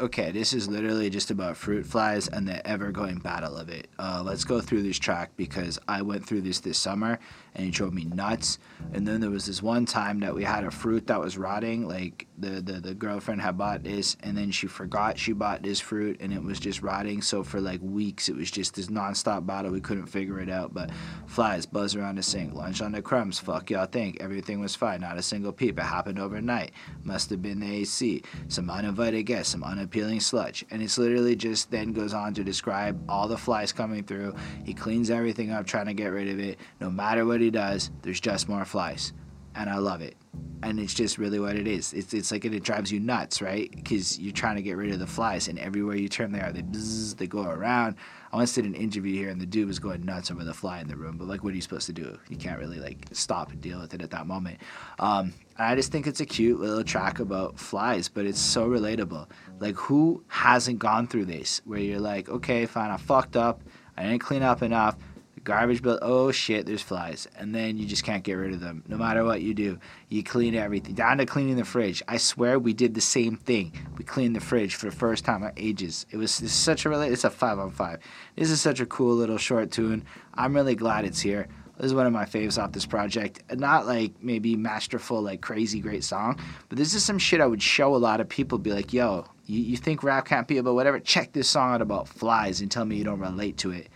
[0.01, 3.89] okay, this is literally just about fruit flies and the ever going battle of it.
[3.99, 7.19] Uh, let's go through this track because I went through this this summer
[7.55, 8.59] and it drove me nuts.
[8.93, 11.89] And then there was this one time that we had a fruit that was rotting.
[11.89, 15.81] Like the, the, the girlfriend had bought this and then she forgot she bought this
[15.81, 17.23] fruit and it was just rotting.
[17.23, 19.73] So for like weeks, it was just this nonstop battle.
[19.73, 20.73] We couldn't figure it out.
[20.73, 20.91] But
[21.27, 23.39] flies buzz around the sink, lunch on the crumbs.
[23.39, 25.01] Fuck y'all think everything was fine.
[25.01, 25.79] Not a single peep.
[25.79, 26.73] It happened overnight.
[27.03, 28.23] Must have been the AC.
[28.49, 30.65] Some uninvited guests, some unappealing sludge.
[30.71, 34.37] And it's literally just then goes on to describe all the flies coming through.
[34.65, 36.59] He cleans everything up, trying to get rid of it.
[36.81, 39.13] No matter what what he does, there's just more flies.
[39.55, 40.17] And I love it.
[40.63, 41.93] and it's just really what it is.
[41.93, 43.71] It's it's like it drives you nuts, right?
[43.75, 46.53] Because you're trying to get rid of the flies, and everywhere you turn, they are
[46.53, 47.97] they bzz, they go around.
[48.33, 50.81] I once did an interview here, and the dude was going nuts over the fly
[50.81, 51.17] in the room.
[51.17, 52.19] But like, what are you supposed to do?
[52.29, 54.59] You can't really like stop and deal with it at that moment.
[54.99, 59.29] Um, I just think it's a cute little track about flies, but it's so relatable.
[59.59, 61.61] Like, who hasn't gone through this?
[61.65, 63.63] Where you're like, okay, fine, I fucked up.
[63.97, 64.97] I didn't clean up enough
[65.45, 65.99] garbage bill.
[66.03, 68.83] Oh shit, there's flies, and then you just can't get rid of them.
[68.89, 69.79] No matter what you do,
[70.09, 72.03] you clean everything down to cleaning the fridge.
[72.09, 73.73] I swear we did the same thing.
[73.97, 76.07] We cleaned the fridge for the first time in ages.
[76.11, 77.09] It was such a really.
[77.09, 78.01] It's a five on five.
[78.37, 80.05] This is such a cool little short tune.
[80.35, 81.49] I'm really glad it's here.
[81.77, 83.43] This is one of my faves off this project.
[83.57, 86.39] Not like maybe masterful, like crazy great song,
[86.69, 88.59] but this is some shit I would show a lot of people.
[88.59, 91.01] Be like, yo, you, you think rap can't be about whatever?
[91.01, 93.89] Check this song out about flies and tell me you don't relate to it.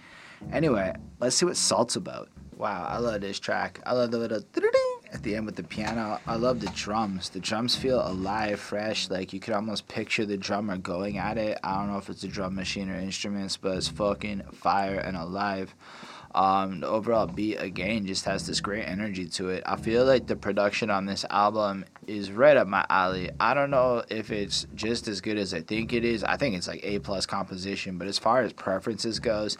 [0.52, 2.28] Anyway, let's see what Salt's about.
[2.56, 3.80] Wow, I love this track.
[3.84, 4.40] I love the little
[5.14, 6.20] at the end with the piano.
[6.26, 7.30] I love the drums.
[7.30, 9.08] The drums feel alive, fresh.
[9.08, 11.58] Like you could almost picture the drummer going at it.
[11.62, 15.16] I don't know if it's a drum machine or instruments, but it's fucking fire and
[15.16, 15.74] alive.
[16.34, 19.62] Um, the overall beat again just has this great energy to it.
[19.66, 23.30] I feel like the production on this album is right up my alley.
[23.38, 26.24] I don't know if it's just as good as I think it is.
[26.24, 29.56] I think it's like A plus composition, but as far as preferences goes,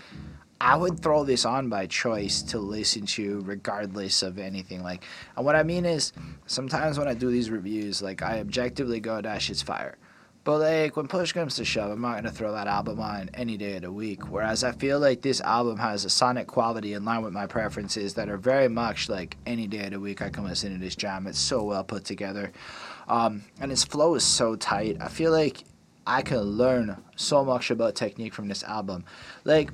[0.60, 4.82] I would throw this on by choice to listen to regardless of anything.
[4.82, 5.04] Like,
[5.36, 6.12] and what I mean is,
[6.46, 9.96] sometimes when I do these reviews, like I objectively go, "That shit's fire,"
[10.44, 13.56] but like when push comes to shove, I'm not gonna throw that album on any
[13.56, 14.30] day of the week.
[14.30, 18.14] Whereas I feel like this album has a sonic quality in line with my preferences
[18.14, 20.96] that are very much like any day of the week I can listen to this
[20.96, 21.26] jam.
[21.26, 22.52] It's so well put together,
[23.08, 24.98] um, and its flow is so tight.
[25.00, 25.64] I feel like
[26.06, 29.04] I can learn so much about technique from this album,
[29.44, 29.70] like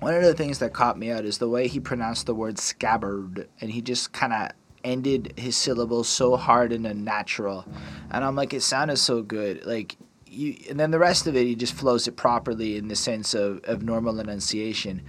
[0.00, 2.58] one of the things that caught me out is the way he pronounced the word
[2.58, 4.50] scabbard, and he just kind of
[4.84, 7.64] ended his syllables so hard and unnatural.
[8.10, 9.64] And I'm like, it sounded so good.
[9.64, 9.96] Like,
[10.26, 13.34] you, and then the rest of it, he just flows it properly in the sense
[13.34, 15.02] of, of normal enunciation.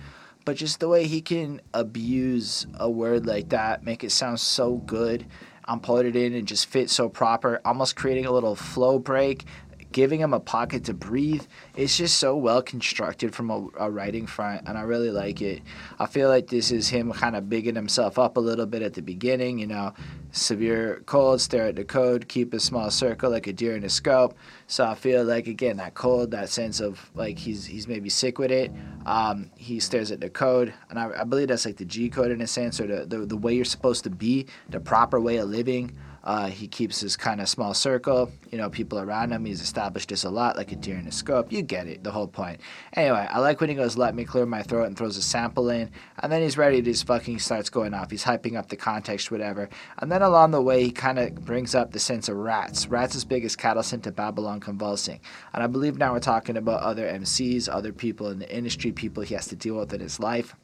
[0.46, 4.76] But just the way he can abuse a word like that, make it sound so
[4.78, 5.26] good,
[5.68, 9.46] and put it in and just fit so proper, almost creating a little flow break
[9.94, 11.46] giving him a pocket to breathe.
[11.78, 15.62] It's just so well constructed from a, a, writing front, and I really like it.
[16.00, 18.94] I feel like this is him kind of bigging himself up a little bit at
[18.94, 19.94] the beginning, you know,
[20.32, 23.90] severe cold, stare at the code, keep a small circle like a deer in a
[23.90, 24.36] scope.
[24.68, 28.40] So I feel like again that cold, that sense of like he's he's maybe sick
[28.40, 28.72] with it.
[29.06, 32.32] Um, he stares at the code, and I, I believe that's like the G code
[32.32, 35.38] in a sense, or the, the the way you're supposed to be, the proper way
[35.38, 35.96] of living.
[36.24, 39.44] Uh, he keeps his kind of small circle, you know, people around him.
[39.44, 41.52] He's established this a lot, like a deer in a scope.
[41.52, 42.62] You get it, the whole point.
[42.94, 45.70] Anyway, I like when he goes, "Let me clear my throat," and throws a sample
[45.70, 48.10] in, and then he's ready to just fucking starts going off.
[48.10, 49.70] He's hyping up the context, whatever.
[50.00, 52.88] And then along the way, he kind of brings up the sense of rats.
[52.88, 55.20] Rats as big as cattle sent to Babylon convulsing.
[55.54, 59.24] And I believe now we're talking about other MCs, other people in the industry, people
[59.24, 60.56] he has to deal with in his life.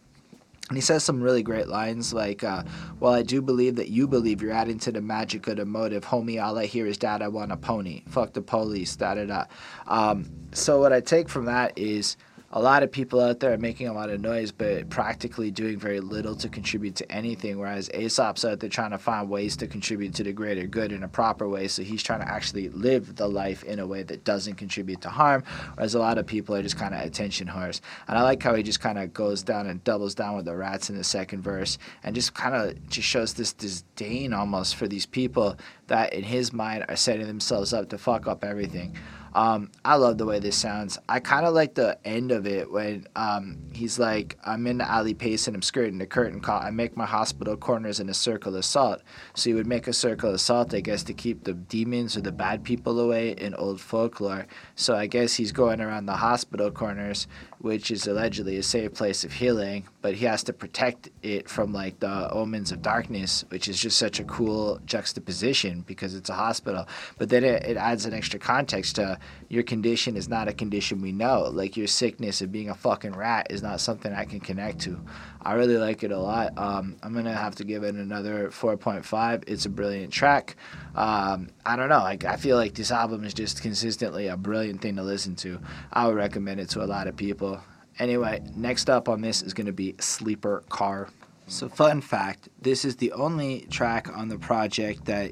[0.70, 2.64] And he says some really great lines like, uh,
[3.00, 6.06] Well, I do believe that you believe you're adding to the magic of the motive.
[6.06, 8.04] Homie, all I hear is, Dad, I want a pony.
[8.08, 9.46] Fuck the police, da da da.
[9.88, 12.18] Um, so, what I take from that is
[12.52, 15.78] a lot of people out there are making a lot of noise, but practically doing
[15.78, 17.60] very little to contribute to anything.
[17.60, 21.04] Whereas Aesop's out there trying to find ways to contribute to the greater good in
[21.04, 21.68] a proper way.
[21.68, 25.10] So he's trying to actually live the life in a way that doesn't contribute to
[25.10, 25.44] harm.
[25.76, 27.82] Whereas a lot of people are just kind of attention whores.
[28.08, 30.56] And I like how he just kind of goes down and doubles down with the
[30.56, 34.88] rats in the second verse and just kind of just shows this disdain almost for
[34.88, 38.96] these people that in his mind are setting themselves up to fuck up everything.
[39.34, 40.98] Um, I love the way this sounds.
[41.08, 44.90] I kind of like the end of it when um, he's like, I'm in the
[44.90, 46.62] alley pacing, I'm skirting the curtain call.
[46.62, 49.02] I make my hospital corners in a circle of salt.
[49.36, 52.22] So he would make a circle of salt, I guess, to keep the demons or
[52.22, 54.48] the bad people away in old folklore.
[54.76, 57.28] So I guess he's going around the hospital corners
[57.60, 61.74] which is allegedly a safe place of healing, but he has to protect it from
[61.74, 66.34] like the omens of darkness, which is just such a cool juxtaposition because it's a
[66.34, 66.88] hospital.
[67.18, 71.02] But then it, it adds an extra context to your condition is not a condition
[71.02, 71.50] we know.
[71.52, 74.98] Like your sickness of being a fucking rat is not something I can connect to.
[75.42, 76.58] I really like it a lot.
[76.58, 79.44] Um, I'm gonna have to give it another 4.5.
[79.48, 80.56] It's a brilliant track.
[80.96, 82.00] Um, I don't know.
[82.00, 85.60] Like I feel like this album is just consistently a brilliant thing to listen to.
[85.94, 87.62] I would recommend it to a lot of people.
[88.00, 91.10] Anyway, next up on this is gonna be Sleeper Car.
[91.48, 95.32] So, fun fact this is the only track on the project that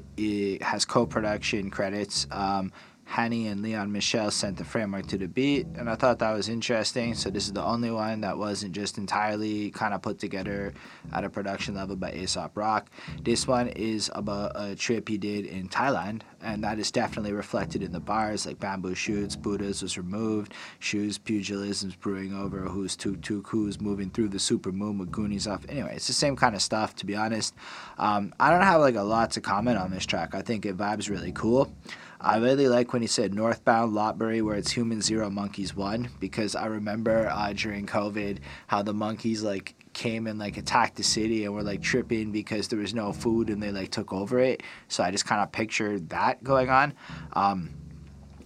[0.62, 2.26] has co production credits.
[2.30, 2.72] Um,
[3.08, 6.50] Hanny and Leon Michels sent the framework to the beat, and I thought that was
[6.50, 7.14] interesting.
[7.14, 10.74] So this is the only one that wasn't just entirely kind of put together
[11.14, 12.90] at a production level by Aesop Rock.
[13.22, 17.82] This one is about a trip he did in Thailand, and that is definitely reflected
[17.82, 23.22] in the bars, like bamboo shoots, Buddhas was removed, shoes, pugilism's brewing over, who's tuk
[23.22, 25.64] tuk, who's moving through the super moon with Goonies off.
[25.70, 27.54] Anyway, it's the same kind of stuff, to be honest.
[27.96, 30.34] Um, I don't have like a lot to comment on this track.
[30.34, 31.72] I think it vibes really cool.
[32.20, 36.56] I really like when he said northbound Lopburi, where it's human zero, monkeys one, because
[36.56, 41.44] I remember uh, during COVID how the monkeys like came and like attacked the city
[41.44, 44.62] and were like tripping because there was no food and they like took over it.
[44.88, 46.94] So I just kind of pictured that going on.
[47.34, 47.70] Um,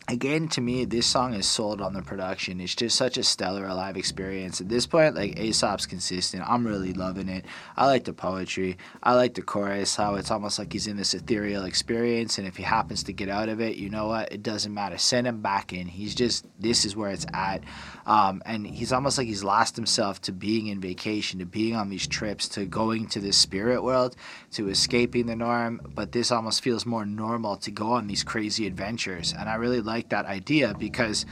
[0.08, 2.60] again to me this song is sold on the production.
[2.60, 4.60] It's just such a stellar live experience.
[4.60, 6.42] At this point like aesop's consistent.
[6.46, 7.44] I'm really loving it.
[7.76, 8.78] I like the poetry.
[9.02, 12.56] I like the chorus how it's almost like he's in this ethereal experience and if
[12.56, 14.32] he happens to get out of it you know what?
[14.32, 14.98] It doesn't matter.
[14.98, 15.86] Send him back in.
[15.86, 17.62] He's just this is where it's at
[18.06, 21.88] um, and he's almost like he's lost himself to being in vacation to being on
[21.88, 24.16] these trips to going to the spirit world
[24.50, 28.66] to escaping the norm but this almost feels more normal to go on these crazy
[28.66, 31.26] adventures and i really like that idea because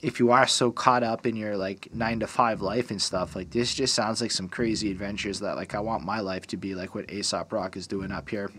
[0.00, 3.34] if you are so caught up in your like nine to five life and stuff,
[3.34, 6.56] like this just sounds like some crazy adventures that like I want my life to
[6.56, 8.50] be like what Aesop Rock is doing up here.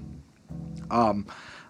[0.92, 1.28] Um,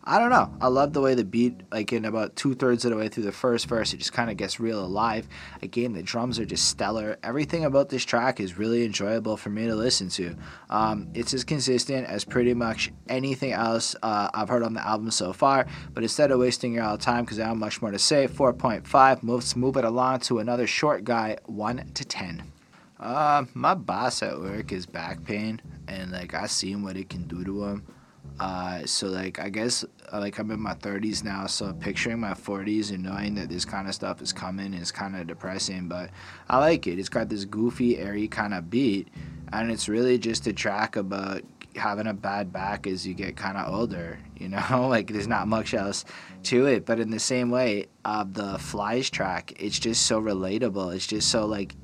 [0.09, 0.51] I don't know.
[0.59, 3.25] I love the way the beat, like in about two thirds of the way through
[3.25, 5.27] the first verse, it just kind of gets real alive.
[5.61, 7.19] Again, the drums are just stellar.
[7.21, 10.35] Everything about this track is really enjoyable for me to listen to.
[10.71, 15.11] Um, it's as consistent as pretty much anything else uh, I've heard on the album
[15.11, 15.67] so far.
[15.93, 19.19] But instead of wasting your all time, because I have much more to say, 4.5.
[19.21, 22.51] Let's move it along to another short guy, 1 to 10.
[22.99, 27.27] Uh, my boss at work is back pain, and like I seen what it can
[27.27, 27.85] do to him.
[28.39, 29.83] Uh, so like I guess
[30.13, 33.87] like I'm in my 30s now, so picturing my 40s and knowing that this kind
[33.87, 35.87] of stuff is coming is kind of depressing.
[35.87, 36.09] But
[36.49, 36.99] I like it.
[36.99, 39.09] It's got this goofy, airy kind of beat,
[39.53, 41.43] and it's really just a track about
[41.75, 44.19] having a bad back as you get kind of older.
[44.37, 46.05] You know, like there's not much else
[46.43, 46.85] to it.
[46.85, 50.95] But in the same way, uh, the Flies track, it's just so relatable.
[50.95, 51.75] It's just so like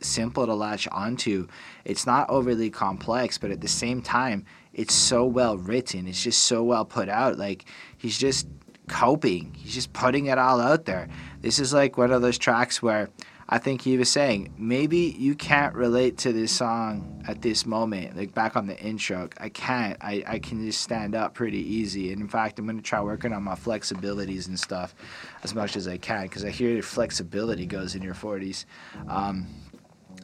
[0.00, 1.48] simple to latch onto.
[1.84, 6.06] It's not overly complex, but at the same time it's so well written.
[6.06, 7.38] It's just so well put out.
[7.38, 7.64] Like
[7.96, 8.46] he's just
[8.88, 9.54] coping.
[9.54, 11.08] He's just putting it all out there.
[11.40, 13.08] This is like one of those tracks where
[13.48, 18.16] I think he was saying maybe you can't relate to this song at this moment.
[18.16, 19.98] Like back on the intro, I can't.
[20.00, 22.12] I, I can just stand up pretty easy.
[22.12, 24.94] And in fact, I'm gonna try working on my flexibilities and stuff
[25.42, 28.64] as much as I can because I hear flexibility goes in your 40s.
[29.08, 29.46] Um,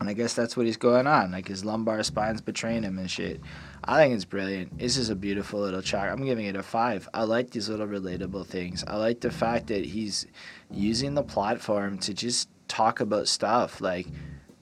[0.00, 1.30] and I guess that's what he's going on.
[1.30, 3.40] Like his lumbar spine's betraying him and shit.
[3.84, 4.78] I think it's brilliant.
[4.78, 6.10] This is a beautiful little track.
[6.10, 7.08] I'm giving it a five.
[7.12, 8.82] I like these little relatable things.
[8.86, 10.26] I like the fact that he's
[10.70, 14.06] using the platform to just talk about stuff like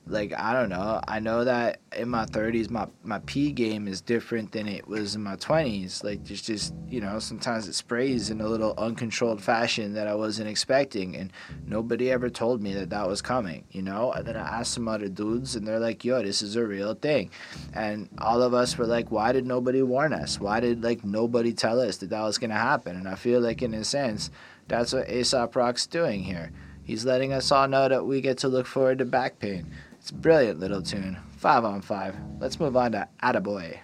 [0.09, 1.01] like I don't know.
[1.07, 5.15] I know that in my 30s, my my pee game is different than it was
[5.15, 6.03] in my 20s.
[6.03, 10.15] Like there's just you know sometimes it sprays in a little uncontrolled fashion that I
[10.15, 11.33] wasn't expecting, and
[11.67, 13.65] nobody ever told me that that was coming.
[13.71, 14.13] You know.
[14.13, 16.95] And then I asked some other dudes, and they're like, "Yo, this is a real
[16.95, 17.31] thing,"
[17.73, 20.41] and all of us were like, "Why did nobody warn us?
[20.41, 23.63] Why did like nobody tell us that that was gonna happen?" And I feel like
[23.63, 24.31] in a sense,
[24.69, 26.51] that's what Aesop Rock's doing here.
[26.89, 29.67] He's letting us all know that we get to look forward to back pain.
[30.09, 31.19] It's a brilliant little tune.
[31.37, 32.17] Five on five.
[32.41, 33.81] Let's move on to Attaboy.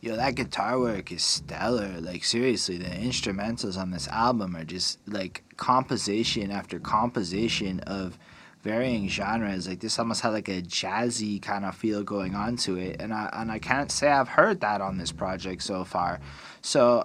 [0.00, 2.00] Yo, that guitar work is stellar.
[2.00, 8.18] Like, seriously, the instrumentals on this album are just like composition after composition of
[8.64, 9.68] varying genres.
[9.68, 13.00] Like, this almost had like a jazzy kind of feel going on to it.
[13.00, 16.18] And I, and I can't say I've heard that on this project so far.
[16.62, 17.04] So,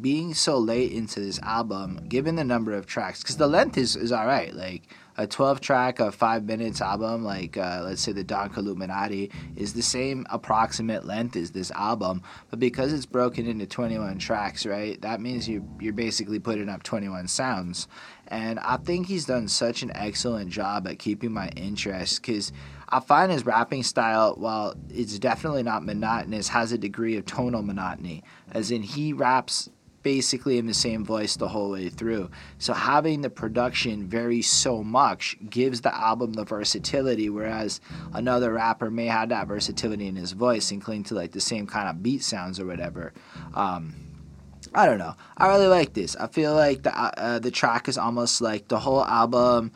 [0.00, 3.94] being so late into this album, given the number of tracks, because the length is,
[3.94, 4.54] is all right.
[4.54, 4.84] Like,
[5.20, 9.74] a 12 track, a five minutes album, like uh, let's say the Don Killuminati, is
[9.74, 14.98] the same approximate length as this album, but because it's broken into 21 tracks, right,
[15.02, 17.86] that means you, you're basically putting up 21 sounds.
[18.28, 22.50] And I think he's done such an excellent job at keeping my interest because
[22.88, 27.62] I find his rapping style, while it's definitely not monotonous, has a degree of tonal
[27.62, 29.68] monotony, as in he raps
[30.02, 32.30] basically in the same voice the whole way through.
[32.58, 37.80] So having the production vary so much gives the album the versatility, whereas
[38.14, 41.66] another rapper may have that versatility in his voice and cling to like the same
[41.66, 43.12] kind of beat sounds or whatever.
[43.54, 43.94] Um,
[44.74, 45.14] I don't know.
[45.36, 46.14] I really like this.
[46.16, 49.72] I feel like the uh, the track is almost like the whole album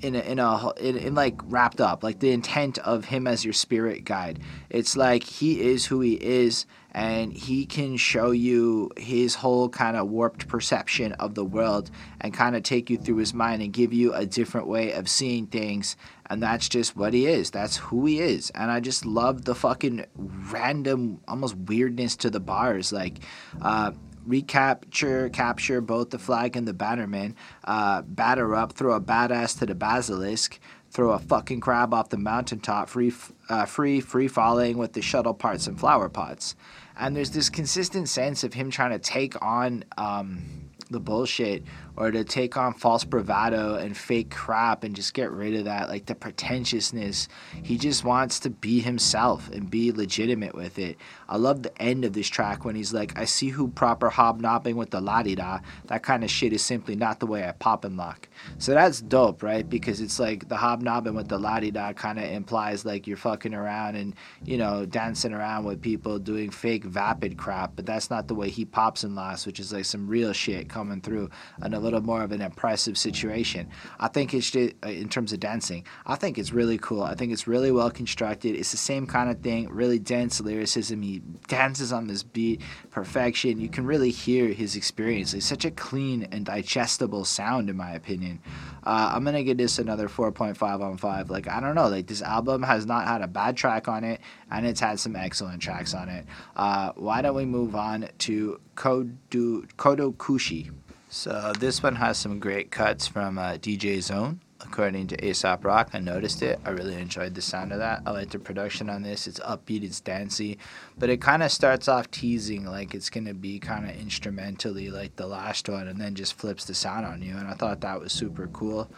[0.00, 3.44] in a, in a in, in like wrapped up like the intent of him as
[3.44, 4.40] your spirit guide.
[4.70, 9.96] It's like he is who he is and he can show you his whole kind
[9.96, 11.90] of warped perception of the world
[12.20, 15.08] and kind of take you through his mind and give you a different way of
[15.08, 15.96] seeing things
[16.30, 17.50] and that's just what he is.
[17.50, 18.50] That's who he is.
[18.50, 22.92] And i just love the fucking random almost weirdness to the bars.
[22.92, 23.18] Like
[23.60, 23.92] uh
[24.28, 29.66] recapture, capture both the flag and the bannerman, uh, batter up, throw a badass to
[29.66, 30.60] the basilisk,
[30.90, 33.12] throw a fucking crab off the mountaintop, free,
[33.48, 36.54] uh, free, free falling with the shuttle parts and flower pots.
[36.98, 41.62] And there's this consistent sense of him trying to take on um, the bullshit
[41.98, 45.88] or to take on false bravado and fake crap and just get rid of that
[45.88, 47.26] like the pretentiousness.
[47.64, 50.96] He just wants to be himself and be legitimate with it.
[51.28, 54.76] I love the end of this track when he's like i see who proper hobnobbing
[54.76, 55.58] with the la-di-da.
[55.86, 58.28] That kind of shit is simply not the way i pop and lock.
[58.58, 59.68] So that's dope right?
[59.68, 63.96] Because it's like the hobnobbing with the la-di-da kind of implies like you're fucking around
[63.96, 68.34] and you know dancing around with people doing fake vapid crap but that's not the
[68.34, 71.28] way he pops and locks which is like some real shit coming through.
[71.60, 73.68] And a little more of an impressive situation.
[73.98, 77.02] I think it's just, uh, in terms of dancing, I think it's really cool.
[77.02, 78.54] I think it's really well constructed.
[78.54, 81.02] It's the same kind of thing, really dense lyricism.
[81.02, 82.60] He dances on this beat,
[82.90, 83.60] perfection.
[83.60, 85.34] You can really hear his experience.
[85.34, 88.40] It's such a clean and digestible sound, in my opinion.
[88.84, 91.30] Uh, I'm gonna give this another 4.5 on 5.
[91.30, 94.20] Like I don't know, like this album has not had a bad track on it,
[94.50, 96.26] and it's had some excellent tracks on it.
[96.56, 100.70] Uh, why don't we move on to Kodo Kodokushi?
[101.08, 104.40] So this one has some great cuts from uh, DJ Zone.
[104.60, 106.58] According to Aesop Rock, I noticed it.
[106.64, 108.02] I really enjoyed the sound of that.
[108.04, 109.28] I like the production on this.
[109.28, 110.58] It's upbeat, it's dancey,
[110.98, 115.14] but it kind of starts off teasing like it's gonna be kind of instrumentally like
[115.14, 117.36] the last one, and then just flips the sound on you.
[117.36, 118.90] And I thought that was super cool.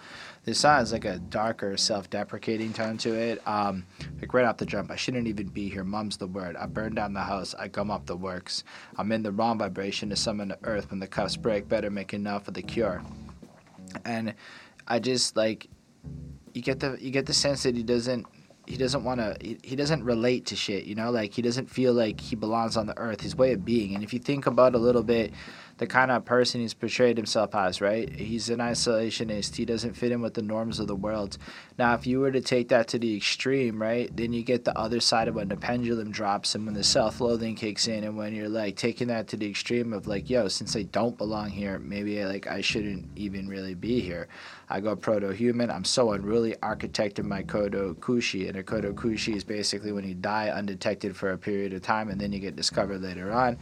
[0.44, 3.46] This song has like a darker, self-deprecating tone to it.
[3.46, 3.84] Um,
[4.18, 5.84] like right off the jump, I shouldn't even be here.
[5.84, 6.56] Mum's the word.
[6.56, 7.54] I burn down the house.
[7.58, 8.64] I gum up the works.
[8.96, 10.90] I'm in the wrong vibration to summon the earth.
[10.90, 13.02] When the cuffs break, better make enough for the cure.
[14.06, 14.34] And
[14.90, 15.68] I just like
[16.52, 18.26] you get the you get the sense that he doesn't
[18.66, 21.10] he doesn't want to he, he doesn't relate to shit you know?
[21.10, 23.20] Like he doesn't feel like he belongs on the earth.
[23.20, 23.94] His way of being.
[23.94, 25.32] And if you think about a little bit
[25.80, 28.14] the kind of person he's portrayed himself as, right?
[28.14, 29.56] He's an isolationist.
[29.56, 31.38] He doesn't fit in with the norms of the world.
[31.78, 34.78] Now, if you were to take that to the extreme, right, then you get the
[34.78, 38.14] other side of when the pendulum drops and when the self loathing kicks in, and
[38.14, 41.48] when you're like taking that to the extreme of like, yo, since I don't belong
[41.48, 44.28] here, maybe like I shouldn't even really be here.
[44.68, 45.70] I go proto human.
[45.70, 46.56] I'm so unruly.
[46.62, 48.48] Architected my Kodokushi.
[48.48, 52.20] And a Kodokushi is basically when you die undetected for a period of time and
[52.20, 53.58] then you get discovered later on.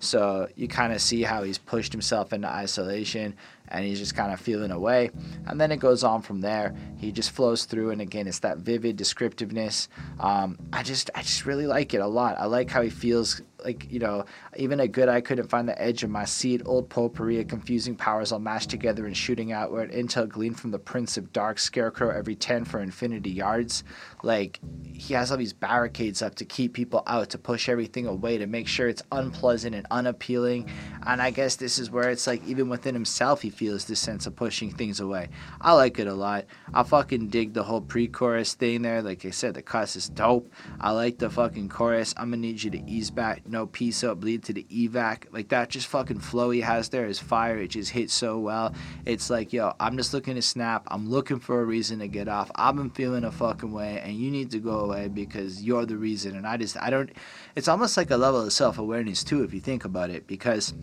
[0.00, 3.34] So you kind of see how he's pushed himself into isolation
[3.68, 5.10] and he's just kind of feeling away.
[5.46, 6.74] And then it goes on from there.
[6.96, 9.88] He just flows through, and again, it's that vivid descriptiveness.
[10.20, 12.36] Um, I just, I just really like it a lot.
[12.38, 14.24] I like how he feels like you know,
[14.56, 16.62] even a good I couldn't find the edge of my seat.
[16.64, 19.92] Old potpourri confusing powers all mashed together and shooting outward.
[19.92, 23.84] Intel gleaned from the Prince of Dark Scarecrow every ten for infinity yards.
[24.22, 24.60] Like
[24.92, 28.46] he has all these barricades up to keep people out, to push everything away, to
[28.46, 30.70] make sure it's unpleasant and unappealing.
[31.06, 34.26] And I guess this is where it's like even within himself, he feels this sense
[34.26, 35.28] of pushing things away.
[35.60, 36.46] I like it a lot.
[36.74, 39.02] I fucking dig the whole pre-chorus thing there.
[39.02, 40.52] Like I said, the cuss is dope.
[40.80, 42.14] I like the fucking chorus.
[42.16, 45.24] I'm gonna need you to ease back, no peace up, bleed to the evac.
[45.32, 47.58] Like that just fucking flow he has there is fire.
[47.58, 48.74] It just hits so well.
[49.04, 50.86] It's like, yo, I'm just looking to snap.
[50.88, 52.50] I'm looking for a reason to get off.
[52.54, 55.96] I've been feeling a fucking way, and you need to go away because you're the
[55.96, 56.36] reason.
[56.36, 57.10] And I just, I don't.
[57.56, 60.74] It's almost like a level of self-awareness too, if you think about it, because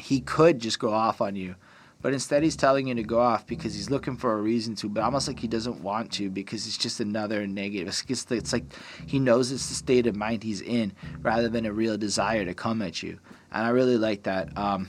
[0.00, 1.54] he could just go off on you
[2.00, 4.88] but instead, he's telling you to go off because he's looking for a reason to,
[4.88, 7.88] but almost like he doesn't want to because it's just another negative.
[8.08, 8.64] It's, it's like
[9.06, 12.54] he knows it's the state of mind he's in rather than a real desire to
[12.54, 13.18] come at you.
[13.50, 14.56] And I really like that.
[14.56, 14.88] Um,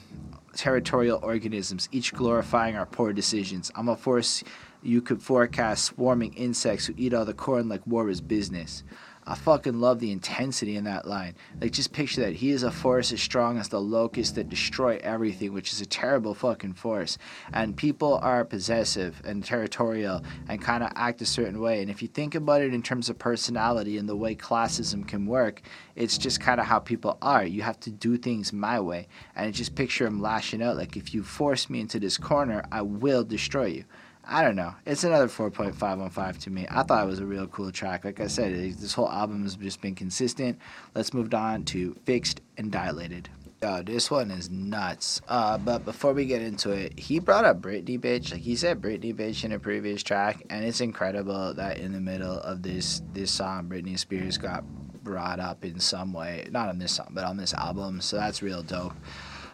[0.54, 3.72] territorial organisms, each glorifying our poor decisions.
[3.76, 4.44] I'm a force
[4.82, 8.84] you could forecast swarming insects who eat all the corn like war is business.
[9.28, 11.36] I fucking love the intensity in that line.
[11.62, 12.34] Like, just picture that.
[12.34, 15.86] He is a force as strong as the locusts that destroy everything, which is a
[15.86, 17.18] terrible fucking force.
[17.54, 21.82] And people are possessive and territorial and kind of act a certain way.
[21.82, 25.26] And if you think about it in terms of personality and the way classism can
[25.26, 25.62] work,
[25.96, 27.46] it's just kind of how people are.
[27.46, 29.08] You have to do things my way.
[29.36, 32.82] And just picture him lashing out like, if you force me into this corner, I
[32.82, 33.86] will destroy you.
[34.32, 34.76] I don't know.
[34.86, 36.68] It's another 4.5 on 5 to me.
[36.70, 38.06] I thought it was a real cool track.
[38.06, 40.60] Like I said, this whole album has just been consistent.
[40.94, 43.30] Let's move on to Fixed and Dilated.
[43.64, 45.20] Yo, this one is nuts.
[45.28, 48.32] Uh, but before we get into it, he brought up Britney bitch.
[48.32, 52.00] Like he said Britney bitch in a previous track, and it's incredible that in the
[52.00, 54.64] middle of this this song, Britney Spears got
[55.04, 56.48] brought up in some way.
[56.52, 58.00] Not on this song, but on this album.
[58.00, 58.94] So that's real dope.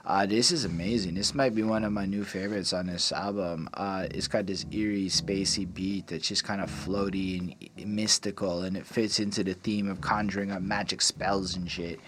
[0.06, 1.16] Uh, this is amazing.
[1.16, 3.68] This might be one of my new favorites on this album.
[3.74, 8.78] Uh, it's got this eerie, spacey beat that's just kind of floaty and mystical, and
[8.78, 12.00] it fits into the theme of conjuring up magic spells and shit.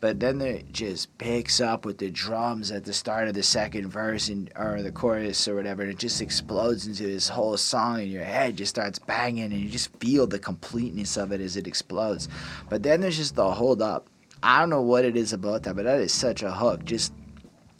[0.00, 3.88] But then it just picks up with the drums at the start of the second
[3.88, 8.00] verse and or the chorus or whatever, and it just explodes into this whole song,
[8.00, 11.56] and your head just starts banging, and you just feel the completeness of it as
[11.56, 12.28] it explodes.
[12.68, 14.08] But then there's just the hold up.
[14.42, 16.84] I don't know what it is about that, but that is such a hook.
[16.84, 17.12] Just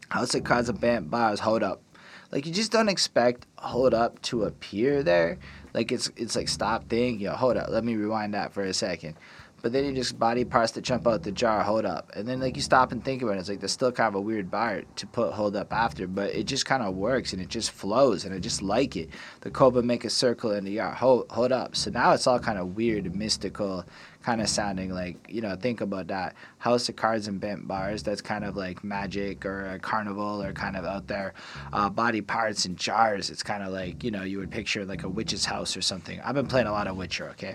[0.08, 1.82] House of Cards and Bent Bars, hold up.
[2.30, 5.38] Like you just don't expect hold up to appear there.
[5.72, 8.74] Like it's it's like stop thing, yo, hold up, let me rewind that for a
[8.74, 9.16] second.
[9.64, 12.10] But then you just body parts to jump out the jar, hold up.
[12.14, 14.14] And then like you stop and think about it, it's like there's still kind of
[14.16, 17.40] a weird bar to put hold up after, but it just kind of works and
[17.40, 19.08] it just flows and I just like it.
[19.40, 21.76] The Cobra make a circle in the yard, hold hold up.
[21.76, 23.86] So now it's all kind of weird and mystical
[24.24, 28.02] kind of sounding like you know think about that house of cards and bent bars
[28.02, 31.34] that's kind of like magic or a carnival or kind of out there
[31.74, 35.02] uh, body parts and jars it's kind of like you know you would picture like
[35.02, 37.54] a witch's house or something i've been playing a lot of witcher okay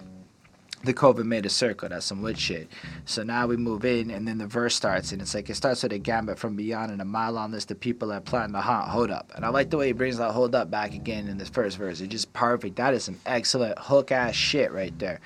[0.84, 1.90] the coven made a circle.
[1.90, 2.70] That's some witch shit.
[3.04, 5.84] So now we move in, and then the verse starts, and it's like it starts
[5.84, 8.62] with a gambit from beyond and a mile on list of people that plan to
[8.62, 8.90] haunt.
[8.90, 11.38] Hold up, and I like the way he brings that hold up back again in
[11.38, 12.00] this first verse.
[12.00, 12.78] It's just perfect.
[12.78, 15.20] That is some excellent hook ass shit right there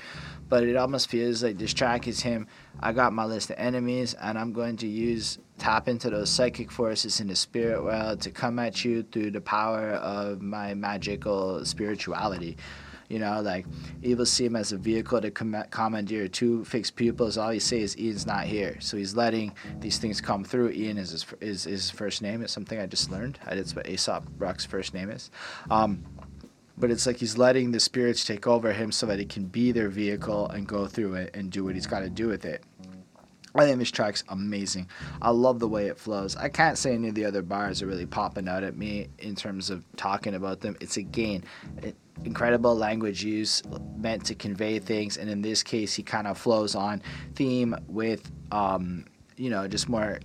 [0.54, 2.46] but it almost feels like this track is him.
[2.80, 6.70] I got my list of enemies, and I'm going to use tap into those psychic
[6.70, 11.66] forces in the spirit world to come at you through the power of my magical
[11.66, 12.56] spirituality.
[13.10, 13.66] You know, like
[14.04, 17.36] evil see him as a vehicle to com- commandeer two fixed pupils.
[17.36, 20.70] All he says is Ian's not here, so he's letting these things come through.
[20.70, 22.44] Ian is his, is his first name.
[22.44, 23.40] It's something I just learned.
[23.44, 25.32] That's what Aesop Rock's first name is.
[25.72, 26.04] Um,
[26.78, 29.72] but it's like he's letting the spirits take over him so that he can be
[29.72, 32.64] their vehicle and go through it and do what he's got to do with it.
[33.56, 34.90] I think this track's amazing.
[35.22, 36.36] I love the way it flows.
[36.36, 39.36] I can't say any of the other bars are really popping out at me in
[39.36, 40.76] terms of talking about them.
[40.82, 41.44] It's again
[42.26, 43.62] incredible language use
[43.98, 47.02] meant to convey things, and in this case, he kind of flows on
[47.36, 49.06] theme with, um,
[49.36, 50.20] you know, just more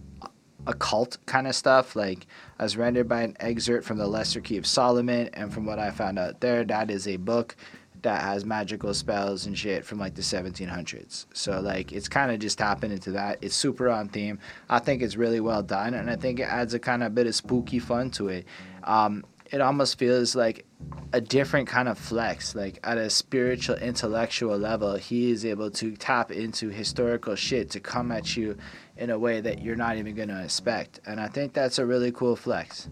[0.69, 2.27] occult kind of stuff, like
[2.59, 5.31] as rendered by an excerpt from the Lesser Key of Solomon.
[5.33, 7.57] And from what I found out there, that is a book
[8.03, 11.27] that has magical spells and shit from like the 1700s.
[11.33, 13.39] So like it's kind of just tapping into that.
[13.43, 14.39] It's super on theme.
[14.69, 17.27] I think it's really well done, and I think it adds a kind of bit
[17.27, 18.47] of spooky fun to it.
[18.85, 20.67] Um, it almost feels like
[21.13, 22.55] a different kind of flex.
[22.55, 27.81] Like at a spiritual, intellectual level, he is able to tap into historical shit to
[27.81, 28.57] come at you
[28.99, 31.01] in a way that you're not even going to expect.
[31.07, 32.89] And I think that's a really cool flex.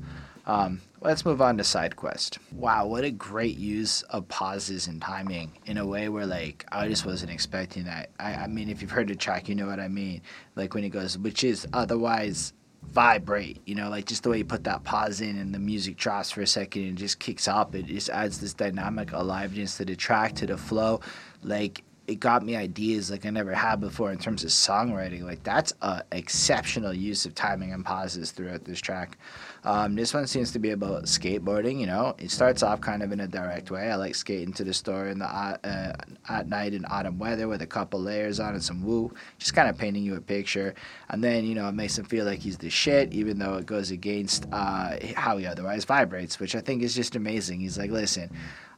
[0.46, 2.38] Um, let's move on to side quest.
[2.52, 6.86] Wow, what a great use of pauses and timing in a way where like I
[6.86, 8.10] just wasn't expecting that.
[8.20, 10.22] I, I mean, if you've heard the track, you know what I mean.
[10.54, 12.52] Like when he goes, which is otherwise
[12.92, 15.96] vibrate, you know, like just the way you put that pause in and the music
[15.96, 17.74] drops for a second and just kicks up.
[17.74, 21.00] It just adds this dynamic aliveness to the track, to the flow.
[21.42, 25.22] Like it got me ideas like I never had before in terms of songwriting.
[25.22, 29.18] Like that's a exceptional use of timing and pauses throughout this track.
[29.64, 31.80] Um, this one seems to be about skateboarding.
[31.80, 33.90] You know, it starts off kind of in a direct way.
[33.90, 35.92] I like skating to the store in the uh,
[36.28, 39.68] at night in autumn weather with a couple layers on and some woo, just kind
[39.68, 40.74] of painting you a picture.
[41.10, 43.66] And then you know it makes him feel like he's the shit, even though it
[43.66, 47.60] goes against uh, how he otherwise vibrates, which I think is just amazing.
[47.60, 48.30] He's like, listen.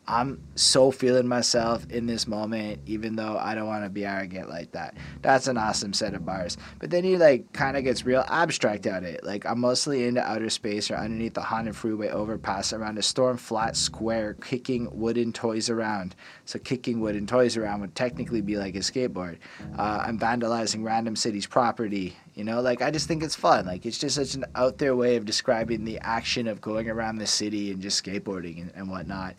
[0.09, 4.49] I'm so feeling myself in this moment, even though I don't want to be arrogant
[4.49, 4.97] like that.
[5.21, 6.57] That's an awesome set of bars.
[6.79, 9.23] But then he like kind of gets real abstract at it.
[9.23, 13.37] Like I'm mostly into outer space or underneath the haunted freeway overpass around a storm
[13.37, 16.17] flat square, kicking wooden toys around.
[16.47, 19.37] So kicking wooden toys around would technically be like a skateboard.
[19.77, 22.17] Uh, I'm vandalizing random cities' property.
[22.39, 23.67] You know, like I just think it's fun.
[23.67, 27.17] Like it's just such an out there way of describing the action of going around
[27.17, 29.35] the city and just skateboarding and, and whatnot.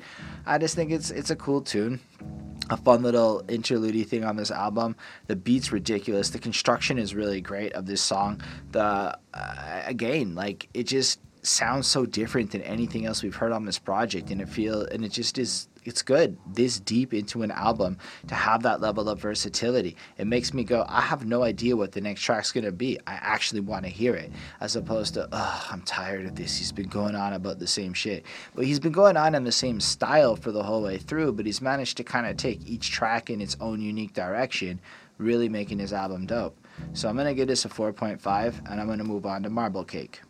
[0.46, 2.02] I just think it's it's a cool tune
[2.70, 4.98] a fun little interlude thing on this album.
[5.28, 6.30] The beat's ridiculous.
[6.30, 8.42] The construction is really great of this song.
[8.72, 13.64] The uh, again, like it just sounds so different than anything else we've heard on
[13.64, 17.52] this project, and it feel and it just is it's good this deep into an
[17.52, 19.96] album to have that level of versatility.
[20.18, 23.00] It makes me go, I have no idea what the next track's gonna be.
[23.08, 26.58] I actually want to hear it, as opposed to, oh, I'm tired of this.
[26.58, 28.26] He's been going on about the same shit.
[28.56, 31.46] But he's been going on in the same style for the whole way through, but
[31.46, 34.80] he's managed to kind of take each track in its own unique direction,
[35.18, 36.58] really making his album dope.
[36.94, 40.22] So I'm gonna give this a 4.5, and I'm gonna move on to Marble Cake.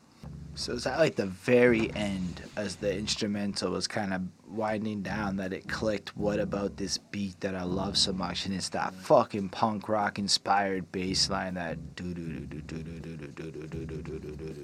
[0.56, 5.38] So it's at like the very end, as the instrumental was kind of winding down,
[5.38, 6.16] that it clicked.
[6.18, 8.46] What about this beat that I love so much?
[8.46, 13.00] And it's that fucking punk rock inspired bass line that do do do do do
[13.00, 14.20] do do do do do do do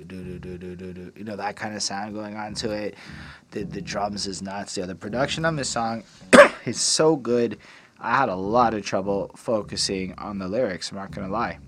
[0.06, 2.96] do do do do do you know that kind of sound going on to it.
[3.52, 4.76] The the drums is nuts.
[4.76, 6.04] The production on this song
[6.66, 7.58] is so good.
[8.00, 10.92] I had a lot of trouble focusing on the lyrics.
[10.92, 11.60] I'm not gonna lie.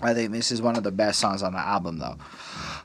[0.00, 2.16] I think this is one of the best songs on the album, though.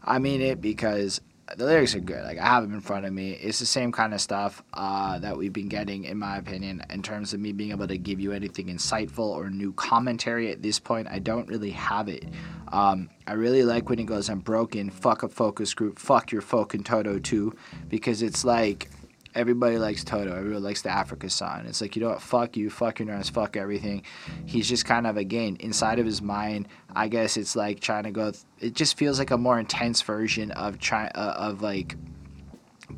[0.04, 1.20] I mean it because
[1.56, 2.24] the lyrics are good.
[2.24, 3.32] Like I have them in front of me.
[3.32, 7.02] It's the same kind of stuff uh, that we've been getting, in my opinion, in
[7.02, 10.52] terms of me being able to give you anything insightful or new commentary.
[10.52, 12.26] At this point, I don't really have it.
[12.70, 14.90] Um, I really like when he goes, "I'm broken.
[14.90, 16.00] Fuck a focus group.
[16.00, 17.56] Fuck your folk Toto too,"
[17.88, 18.90] because it's like
[19.38, 20.32] everybody likes Toto.
[20.32, 21.66] Everybody likes the Africa song.
[21.68, 22.22] It's like, you know what?
[22.22, 22.70] Fuck you.
[22.70, 23.30] Fuck your nerves.
[23.30, 24.02] Fuck everything.
[24.46, 28.12] He's just kind of, again, inside of his mind, I guess it's like trying to
[28.12, 28.32] go.
[28.32, 31.96] Th- it just feels like a more intense version of trying, uh, of like,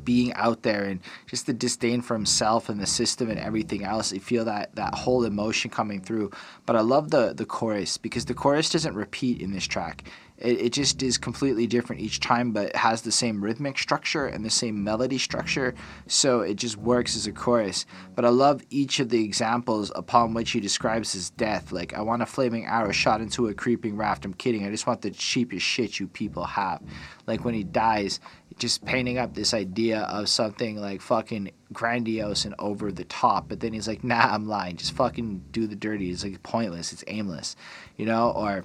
[0.04, 4.12] being out there and just the disdain for himself and the system and everything else.
[4.12, 6.30] You feel that that whole emotion coming through.
[6.66, 10.04] But I love the the chorus because the chorus doesn't repeat in this track.
[10.40, 14.44] It, it just is completely different each time, but has the same rhythmic structure and
[14.44, 15.74] the same melody structure.
[16.06, 17.86] So it just works as a chorus.
[18.14, 21.72] But I love each of the examples upon which he describes his death.
[21.72, 24.24] Like, I want a flaming arrow shot into a creeping raft.
[24.24, 24.66] I'm kidding.
[24.66, 26.82] I just want the cheapest shit you people have.
[27.26, 28.18] Like when he dies,
[28.60, 33.48] just painting up this idea of something like fucking grandiose and over the top.
[33.48, 34.76] But then he's like, nah, I'm lying.
[34.76, 36.10] Just fucking do the dirty.
[36.10, 36.92] It's like pointless.
[36.92, 37.56] It's aimless,
[37.96, 38.30] you know?
[38.30, 38.64] Or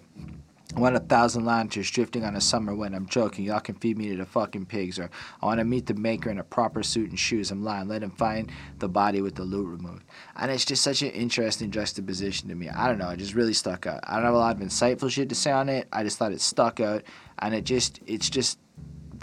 [0.75, 2.93] I want a thousand lanterns drifting on a summer wind.
[2.93, 3.45] I'm joking.
[3.45, 4.99] Y'all can feed me to the fucking pigs.
[4.99, 5.09] Or
[5.41, 7.49] I want to meet the maker in a proper suit and shoes.
[7.49, 7.87] I'm lying.
[7.87, 10.03] Let him find the body with the loot removed.
[10.35, 12.67] And it's just such an interesting juxtaposition to me.
[12.67, 13.09] I don't know.
[13.09, 14.01] It just really stuck out.
[14.03, 15.87] I don't have a lot of insightful shit to say on it.
[15.93, 17.03] I just thought it stuck out.
[17.39, 18.59] And it just, it's just,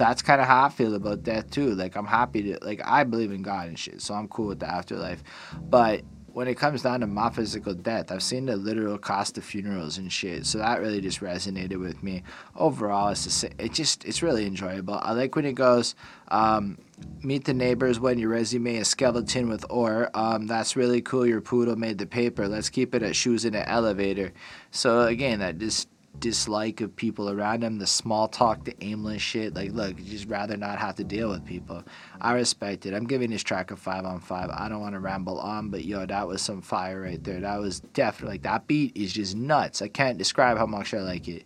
[0.02, 1.76] that's kind of how I feel about death too.
[1.76, 4.58] Like I'm happy to, like I believe in God and shit, so I'm cool with
[4.58, 5.22] the afterlife.
[5.60, 9.44] But when it comes down to my physical death, I've seen the literal cost of
[9.44, 12.24] funerals and shit, so that really just resonated with me.
[12.56, 14.98] Overall, it's just, it just it's really enjoyable.
[15.00, 15.94] I like when it goes.
[16.28, 16.78] Um,
[17.22, 20.10] meet the neighbors when your resume is skeleton with ore.
[20.14, 21.26] Um, that's really cool.
[21.26, 22.48] Your poodle made the paper.
[22.48, 24.32] Let's keep it at shoes in an elevator.
[24.70, 25.88] So again, that just
[26.18, 29.54] dislike of people around him, the small talk, the aimless shit.
[29.54, 31.82] Like, look, you just rather not have to deal with people.
[32.20, 32.94] I respect it.
[32.94, 34.50] I'm giving this track a five on five.
[34.50, 37.40] I don't want to ramble on, but yo, that was some fire right there.
[37.40, 39.82] That was definitely like that beat is just nuts.
[39.82, 41.44] I can't describe how much I like it.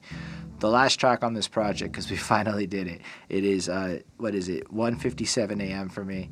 [0.59, 3.03] The last track on this project, because we finally did it.
[3.29, 4.73] It is uh, what is it?
[4.73, 5.89] 1:57 a.m.
[5.89, 6.31] for me.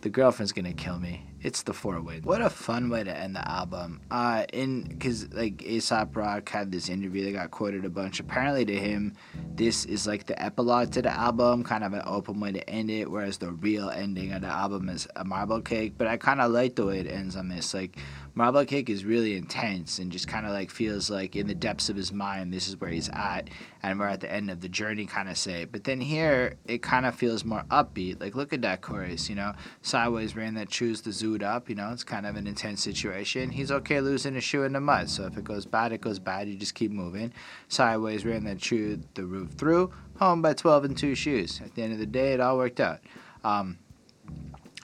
[0.00, 2.20] The girlfriend's gonna kill me it's the four way.
[2.22, 4.00] What a fun way to end the album.
[4.10, 8.20] Uh, in because like Aesop Rock had this interview that got quoted a bunch.
[8.20, 9.14] Apparently to him,
[9.54, 12.90] this is like the epilogue to the album, kind of an open way to end
[12.90, 13.10] it.
[13.10, 15.94] Whereas the real ending of the album is a marble cake.
[15.98, 17.74] But I kind of like the way it ends on this.
[17.74, 17.98] Like
[18.36, 21.88] marble cake is really intense and just kind of like feels like in the depths
[21.88, 23.48] of his mind, this is where he's at,
[23.82, 25.64] and we're at the end of the journey, kind of say.
[25.64, 28.20] But then here, it kind of feels more upbeat.
[28.20, 31.70] Like look at that chorus, you know, sideways rain that chews the zoo up.
[31.70, 33.50] You know, it's kind of an intense situation.
[33.50, 35.08] He's okay losing a shoe in the mud.
[35.08, 36.46] So if it goes bad, it goes bad.
[36.46, 37.32] You just keep moving.
[37.68, 39.92] Sideways ran that chewed the roof through.
[40.18, 41.60] Home by 12 and two shoes.
[41.64, 43.00] At the end of the day, it all worked out.
[43.44, 43.78] Um,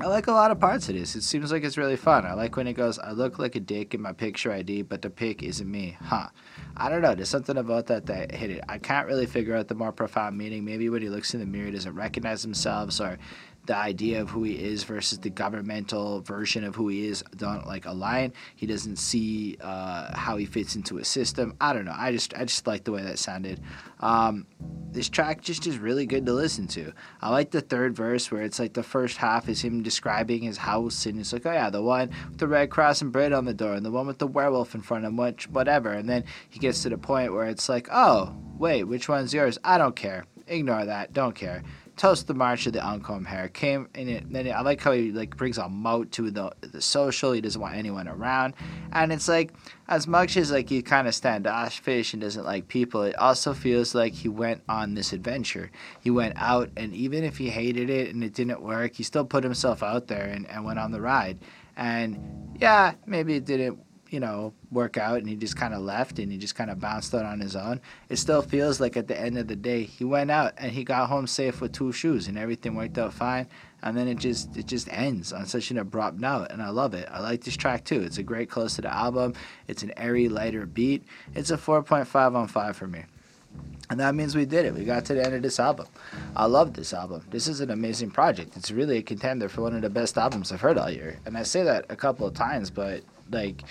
[0.00, 1.14] I like a lot of parts of this.
[1.14, 2.24] It seems like it's really fun.
[2.24, 5.02] I like when it goes, I look like a dick in my picture ID, but
[5.02, 5.98] the pic isn't me.
[6.00, 6.28] Huh.
[6.78, 7.14] I don't know.
[7.14, 8.64] There's something about that that hit it.
[8.70, 10.64] I can't really figure out the more profound meaning.
[10.64, 13.18] Maybe when he looks in the mirror, he doesn't recognize himself, or
[13.66, 17.66] the idea of who he is versus the governmental version of who he is don't
[17.66, 18.32] like align.
[18.56, 21.54] He doesn't see uh, how he fits into a system.
[21.60, 21.94] I don't know.
[21.96, 23.60] I just I just like the way that sounded.
[24.00, 24.46] Um,
[24.90, 26.92] this track just is really good to listen to.
[27.20, 30.58] I like the third verse where it's like the first half is him describing his
[30.58, 33.44] house and it's like, oh yeah, the one with the red cross and bread on
[33.44, 35.92] the door and the one with the werewolf in front of which whatever.
[35.92, 39.56] And then he gets to the point where it's like, oh wait, which one's yours?
[39.62, 40.26] I don't care.
[40.48, 41.12] Ignore that.
[41.12, 41.62] Don't care
[41.96, 43.48] toast the march of the uncombed hair.
[43.48, 44.32] Came in it.
[44.32, 47.32] Then I like how he like brings a moat to the the social.
[47.32, 48.54] He doesn't want anyone around,
[48.92, 49.52] and it's like
[49.88, 53.94] as much as like he kind of standoffish and doesn't like people, it also feels
[53.94, 55.70] like he went on this adventure.
[56.00, 59.24] He went out, and even if he hated it and it didn't work, he still
[59.24, 61.38] put himself out there and, and went on the ride.
[61.76, 63.78] And yeah, maybe it didn't
[64.12, 66.78] you know, work out and he just kind of left and he just kind of
[66.78, 67.80] bounced out on his own.
[68.10, 70.84] It still feels like at the end of the day, he went out and he
[70.84, 73.48] got home safe with two shoes and everything worked out fine.
[73.82, 76.94] and then it just it just ends on such an abrupt note, and I love
[76.94, 77.08] it.
[77.10, 78.00] I like this track too.
[78.02, 79.34] It's a great close to the album.
[79.66, 81.04] It's an airy, lighter beat.
[81.34, 83.04] It's a 4.5 on 5 for me.
[83.90, 84.74] And that means we did it.
[84.74, 85.86] We got to the end of this album.
[86.34, 87.26] I love this album.
[87.30, 88.56] This is an amazing project.
[88.56, 91.18] It's really a contender for one of the best albums I've heard all year.
[91.26, 93.62] And I say that a couple of times, but like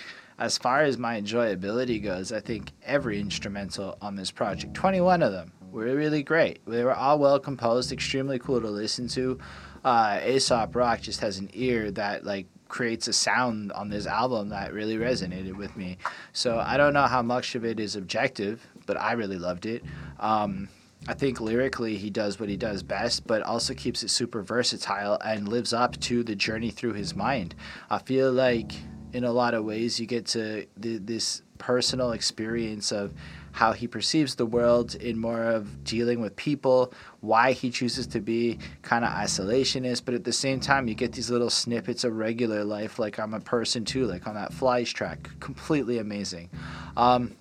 [0.42, 5.32] as far as my enjoyability goes, I think every instrumental on this project, 21 of
[5.32, 6.66] them, were really great.
[6.66, 9.38] They were all well composed, extremely cool to listen to.
[9.86, 14.50] Uh, Aesop Rock just has an ear that like creates a sound on this album
[14.50, 16.00] that really resonated with me.
[16.34, 19.84] So I don't know how much of it is objective, but I really loved it.
[20.20, 20.70] Um,
[21.08, 25.20] I think lyrically he does what he does best, but also keeps it super versatile
[25.24, 27.54] and lives up to the journey through his mind.
[27.92, 28.72] I feel like
[29.14, 33.14] in a lot of ways you get to th- this personal experience of
[33.52, 38.20] how he perceives the world in more of dealing with people, why he chooses to
[38.20, 42.16] be kind of isolationist, but at the same time, you get these little snippets of
[42.16, 45.30] regular life, like I'm a person too, like on that Flies track.
[45.40, 46.50] Completely amazing.
[46.96, 47.36] Um,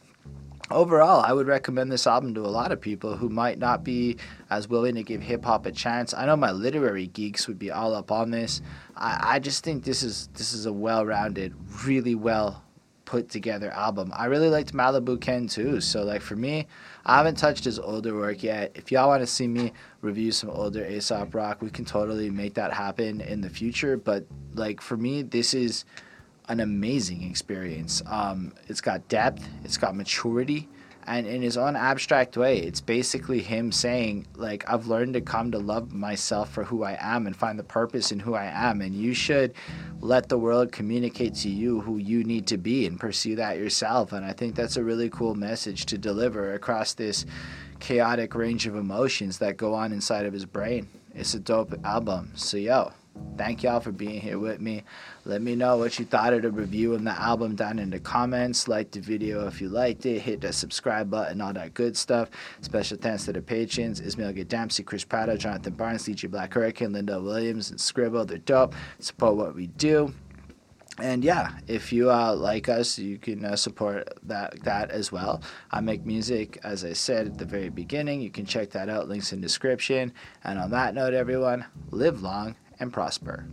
[0.71, 4.17] overall, I would recommend this album to a lot of people who might not be
[4.51, 6.15] as willing to give hip hop a chance.
[6.15, 8.63] I know my literary geeks would be all up on this.
[9.01, 11.55] I, I just think this is this is a well rounded,
[11.85, 12.63] really well
[13.11, 14.13] put together album.
[14.15, 15.81] I really liked Malibu Ken too.
[15.81, 16.69] So like for me,
[17.05, 18.71] I haven't touched his older work yet.
[18.77, 22.55] If y'all want to see me review some older Aesop Rock, we can totally make
[22.55, 23.97] that happen in the future.
[23.97, 25.85] But like for me, this is
[26.49, 28.01] an amazing experience.
[28.07, 30.69] Um, it's got depth, it's got maturity,
[31.11, 35.51] and in his own abstract way, it's basically him saying, like, I've learned to come
[35.51, 38.81] to love myself for who I am and find the purpose in who I am,
[38.81, 39.53] and you should
[40.01, 44.13] let the world communicate to you who you need to be and pursue that yourself.
[44.13, 47.27] And I think that's a really cool message to deliver across this
[47.81, 50.89] chaotic range of emotions that go on inside of his brain.
[51.13, 52.31] It's a dope album.
[52.37, 52.93] So, yo,
[53.37, 54.85] Thank y'all for being here with me.
[55.25, 58.01] Let me know what you thought of the review of the album down in the
[58.01, 58.69] comments.
[58.69, 60.21] Like the video if you liked it.
[60.21, 62.31] Hit the subscribe button, all that good stuff.
[62.63, 67.21] Special thanks to the patrons Ismail Dempsey, Chris Prado, Jonathan Barnes, DJ Black Hurricane, Linda
[67.21, 68.25] Williams, and Scribble.
[68.25, 68.75] They're dope.
[68.99, 70.15] Support what we do
[71.01, 75.41] and yeah, if you uh, like us, you can uh, support that that as well.
[75.71, 78.21] I make music, as I said at the very beginning.
[78.21, 79.09] You can check that out.
[79.09, 80.13] Links in description.
[80.45, 83.47] And on that note, everyone, live long and prosper.